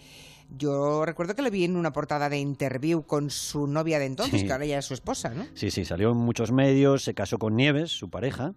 yo 0.50 1.06
recuerdo 1.06 1.34
que 1.34 1.40
le 1.40 1.48
vi 1.48 1.64
en 1.64 1.76
una 1.76 1.92
portada 1.94 2.28
de 2.28 2.38
interview 2.38 3.04
con 3.04 3.30
su 3.30 3.66
novia 3.66 3.98
de 3.98 4.04
entonces, 4.04 4.40
Sí. 4.42 4.46
que 4.46 4.52
ahora 4.52 4.66
ya 4.66 4.78
es 4.78 4.84
su 4.84 4.92
esposa, 4.92 5.30
¿no? 5.30 5.46
Sí, 5.54 5.70
sí, 5.70 5.86
salió 5.86 6.10
en 6.10 6.18
muchos 6.18 6.52
medios, 6.52 7.04
se 7.04 7.14
casó 7.14 7.38
con 7.38 7.56
Nieves, 7.56 7.90
su 7.90 8.10
pareja. 8.10 8.52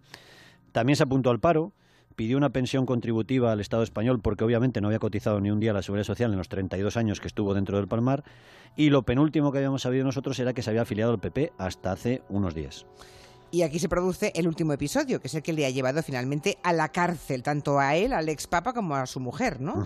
También 0.72 0.96
se 0.96 1.04
apuntó 1.04 1.30
al 1.30 1.40
paro, 1.40 1.72
pidió 2.16 2.38
una 2.38 2.50
pensión 2.50 2.86
contributiva 2.86 3.52
al 3.52 3.60
Estado 3.60 3.82
español 3.82 4.20
porque 4.20 4.42
obviamente 4.42 4.80
no 4.80 4.88
había 4.88 4.98
cotizado 4.98 5.40
ni 5.40 5.50
un 5.50 5.60
día 5.60 5.72
la 5.72 5.82
Seguridad 5.82 6.06
Social 6.06 6.32
en 6.32 6.38
los 6.38 6.48
32 6.48 6.96
años 6.96 7.20
que 7.20 7.28
estuvo 7.28 7.54
dentro 7.54 7.76
del 7.76 7.86
Palmar. 7.86 8.24
Y 8.74 8.90
lo 8.90 9.02
penúltimo 9.02 9.52
que 9.52 9.58
habíamos 9.58 9.82
sabido 9.82 10.04
nosotros 10.04 10.38
era 10.38 10.54
que 10.54 10.62
se 10.62 10.70
había 10.70 10.82
afiliado 10.82 11.12
al 11.12 11.20
PP 11.20 11.52
hasta 11.58 11.92
hace 11.92 12.22
unos 12.28 12.54
días. 12.54 12.86
Y 13.50 13.62
aquí 13.62 13.78
se 13.78 13.88
produce 13.88 14.32
el 14.34 14.48
último 14.48 14.72
episodio, 14.72 15.20
que 15.20 15.28
es 15.28 15.34
el 15.34 15.42
que 15.42 15.52
le 15.52 15.64
ha 15.66 15.70
llevado 15.70 16.02
finalmente 16.02 16.58
a 16.62 16.72
la 16.72 16.88
cárcel, 16.88 17.42
tanto 17.42 17.78
a 17.78 17.94
él, 17.94 18.12
al 18.12 18.28
ex 18.28 18.46
papa, 18.46 18.72
como 18.72 18.96
a 18.96 19.06
su 19.06 19.20
mujer, 19.20 19.60
¿no? 19.60 19.84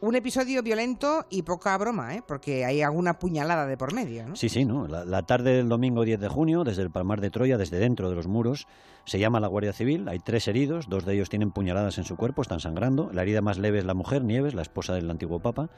Un 0.00 0.16
episodio 0.16 0.62
violento 0.62 1.26
y 1.30 1.42
poca 1.42 1.76
broma, 1.78 2.14
¿eh? 2.14 2.22
Porque 2.26 2.64
hay 2.64 2.82
alguna 2.82 3.18
puñalada 3.18 3.66
de 3.66 3.76
por 3.76 3.94
medio, 3.94 4.26
¿no? 4.26 4.36
Sí, 4.36 4.48
sí, 4.48 4.64
¿no? 4.64 4.86
La, 4.88 5.04
la 5.04 5.22
tarde 5.22 5.54
del 5.54 5.68
domingo 5.68 6.04
10 6.04 6.20
de 6.20 6.28
junio, 6.28 6.64
desde 6.64 6.82
el 6.82 6.90
Palmar 6.90 7.20
de 7.20 7.30
Troya, 7.30 7.58
desde 7.58 7.78
dentro 7.78 8.08
de 8.10 8.16
los 8.16 8.26
muros, 8.26 8.66
se 9.04 9.18
llama 9.18 9.40
la 9.40 9.48
Guardia 9.48 9.72
Civil. 9.72 10.08
Hay 10.08 10.18
tres 10.18 10.48
heridos, 10.48 10.88
dos 10.88 11.04
de 11.04 11.14
ellos 11.14 11.28
tienen 11.28 11.52
puñaladas 11.52 11.98
en 11.98 12.04
su 12.04 12.16
cuerpo, 12.16 12.42
están 12.42 12.60
sangrando. 12.60 13.10
La 13.12 13.22
herida 13.22 13.42
más 13.42 13.58
leve 13.58 13.78
es 13.78 13.84
la 13.84 13.94
mujer, 13.94 14.24
Nieves, 14.24 14.54
la 14.54 14.62
esposa 14.62 14.94
del 14.94 15.10
antiguo 15.10 15.40
papa. 15.40 15.70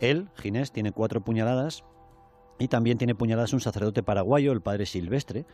Él, 0.00 0.28
Ginés, 0.36 0.72
tiene 0.72 0.92
cuatro 0.92 1.20
puñaladas 1.22 1.84
y 2.58 2.68
también 2.68 2.98
tiene 2.98 3.14
puñaladas 3.14 3.52
un 3.52 3.60
sacerdote 3.60 4.02
paraguayo, 4.02 4.52
el 4.52 4.60
padre 4.60 4.86
Silvestre, 4.86 5.44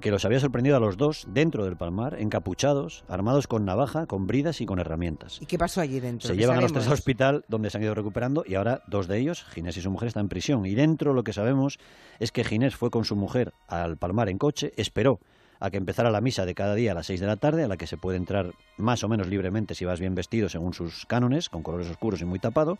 que 0.00 0.10
los 0.10 0.24
había 0.24 0.40
sorprendido 0.40 0.76
a 0.76 0.80
los 0.80 0.96
dos 0.96 1.26
dentro 1.28 1.64
del 1.64 1.76
Palmar, 1.76 2.16
encapuchados, 2.18 3.04
armados 3.08 3.46
con 3.46 3.64
navaja, 3.64 4.06
con 4.06 4.26
bridas 4.26 4.60
y 4.60 4.66
con 4.66 4.78
herramientas. 4.78 5.38
¿Y 5.40 5.46
qué 5.46 5.58
pasó 5.58 5.80
allí 5.80 6.00
dentro? 6.00 6.26
Se 6.26 6.34
¿Qué 6.34 6.40
llevan 6.40 6.58
a 6.58 6.60
los 6.60 6.72
tres 6.72 6.86
al 6.86 6.94
hospital 6.94 7.44
donde 7.48 7.70
se 7.70 7.78
han 7.78 7.84
ido 7.84 7.94
recuperando 7.94 8.44
y 8.46 8.56
ahora 8.56 8.82
dos 8.88 9.06
de 9.06 9.18
ellos, 9.18 9.44
Ginés 9.44 9.76
y 9.76 9.80
su 9.80 9.90
mujer, 9.90 10.08
están 10.08 10.24
en 10.24 10.28
prisión. 10.28 10.66
Y 10.66 10.74
dentro 10.74 11.14
lo 11.14 11.24
que 11.24 11.32
sabemos 11.32 11.78
es 12.18 12.32
que 12.32 12.44
Ginés 12.44 12.74
fue 12.74 12.90
con 12.90 13.04
su 13.04 13.16
mujer 13.16 13.52
al 13.68 13.96
Palmar 13.96 14.28
en 14.28 14.38
coche, 14.38 14.72
esperó 14.76 15.20
a 15.60 15.70
que 15.70 15.76
empezara 15.76 16.10
la 16.10 16.20
misa 16.20 16.44
de 16.44 16.56
cada 16.56 16.74
día 16.74 16.90
a 16.90 16.94
las 16.94 17.06
seis 17.06 17.20
de 17.20 17.26
la 17.28 17.36
tarde, 17.36 17.62
a 17.62 17.68
la 17.68 17.76
que 17.76 17.86
se 17.86 17.96
puede 17.96 18.16
entrar 18.16 18.52
más 18.78 19.04
o 19.04 19.08
menos 19.08 19.28
libremente 19.28 19.76
si 19.76 19.84
vas 19.84 20.00
bien 20.00 20.16
vestido 20.16 20.48
según 20.48 20.74
sus 20.74 21.06
cánones, 21.06 21.48
con 21.48 21.62
colores 21.62 21.88
oscuros 21.88 22.20
y 22.20 22.24
muy 22.24 22.40
tapado. 22.40 22.78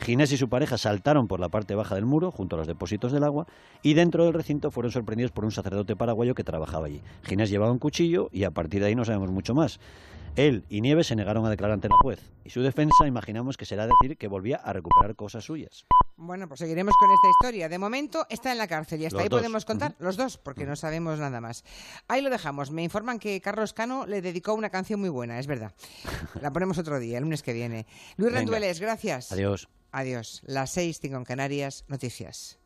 Ginés 0.00 0.32
y 0.32 0.38
su 0.38 0.48
pareja 0.48 0.78
saltaron 0.78 1.28
por 1.28 1.40
la 1.40 1.50
parte 1.50 1.74
baja 1.74 1.94
del 1.94 2.06
muro, 2.06 2.30
junto 2.30 2.56
a 2.56 2.58
los 2.58 2.66
depósitos 2.66 3.12
del 3.12 3.22
agua, 3.22 3.46
y 3.82 3.94
dentro 3.94 4.24
del 4.24 4.32
recinto 4.32 4.70
fueron 4.70 4.92
sorprendidos 4.92 5.30
por 5.30 5.44
un 5.44 5.52
sacerdote 5.52 5.94
paraguayo 5.94 6.34
que 6.34 6.42
trabajaba 6.42 6.86
allí. 6.86 7.02
Ginés 7.22 7.50
llevaba 7.50 7.70
un 7.70 7.78
cuchillo 7.78 8.30
y 8.32 8.44
a 8.44 8.50
partir 8.50 8.80
de 8.80 8.88
ahí 8.88 8.94
no 8.94 9.04
sabemos 9.04 9.30
mucho 9.30 9.54
más. 9.54 9.78
Él 10.36 10.64
y 10.68 10.80
Nieves 10.80 11.08
se 11.08 11.16
negaron 11.16 11.44
a 11.44 11.50
declarar 11.50 11.74
ante 11.74 11.88
la 11.88 11.96
juez, 11.96 12.20
y 12.44 12.50
su 12.50 12.62
defensa 12.62 13.06
imaginamos 13.06 13.56
que 13.56 13.66
será 13.66 13.86
decir 13.86 14.16
que 14.16 14.28
volvía 14.28 14.56
a 14.56 14.72
recuperar 14.72 15.16
cosas 15.16 15.44
suyas. 15.44 15.84
Bueno, 16.16 16.46
pues 16.48 16.60
seguiremos 16.60 16.94
con 16.98 17.10
esta 17.10 17.28
historia. 17.28 17.68
De 17.68 17.78
momento 17.78 18.26
está 18.30 18.52
en 18.52 18.58
la 18.58 18.68
cárcel 18.68 19.00
y 19.00 19.06
hasta 19.06 19.16
Los 19.16 19.22
ahí 19.24 19.28
dos. 19.28 19.40
podemos 19.40 19.64
contar 19.64 19.96
los 19.98 20.16
dos, 20.16 20.38
porque 20.38 20.66
no 20.66 20.76
sabemos 20.76 21.18
nada 21.18 21.40
más. 21.40 21.64
Ahí 22.08 22.20
lo 22.22 22.30
dejamos. 22.30 22.70
Me 22.70 22.82
informan 22.84 23.18
que 23.18 23.40
Carlos 23.40 23.72
Cano 23.72 24.06
le 24.06 24.22
dedicó 24.22 24.54
una 24.54 24.70
canción 24.70 25.00
muy 25.00 25.08
buena, 25.08 25.38
es 25.38 25.46
verdad. 25.46 25.74
La 26.40 26.52
ponemos 26.52 26.78
otro 26.78 26.98
día, 27.00 27.18
el 27.18 27.24
lunes 27.24 27.42
que 27.42 27.52
viene. 27.52 27.86
Luis. 28.16 28.32
Rendueles, 28.32 28.80
gracias. 28.80 29.32
Adiós. 29.32 29.68
Adiós. 29.92 30.42
Las 30.44 30.70
seis, 30.70 31.00
cinco 31.00 31.16
en 31.16 31.24
Canarias, 31.24 31.84
noticias. 31.88 32.59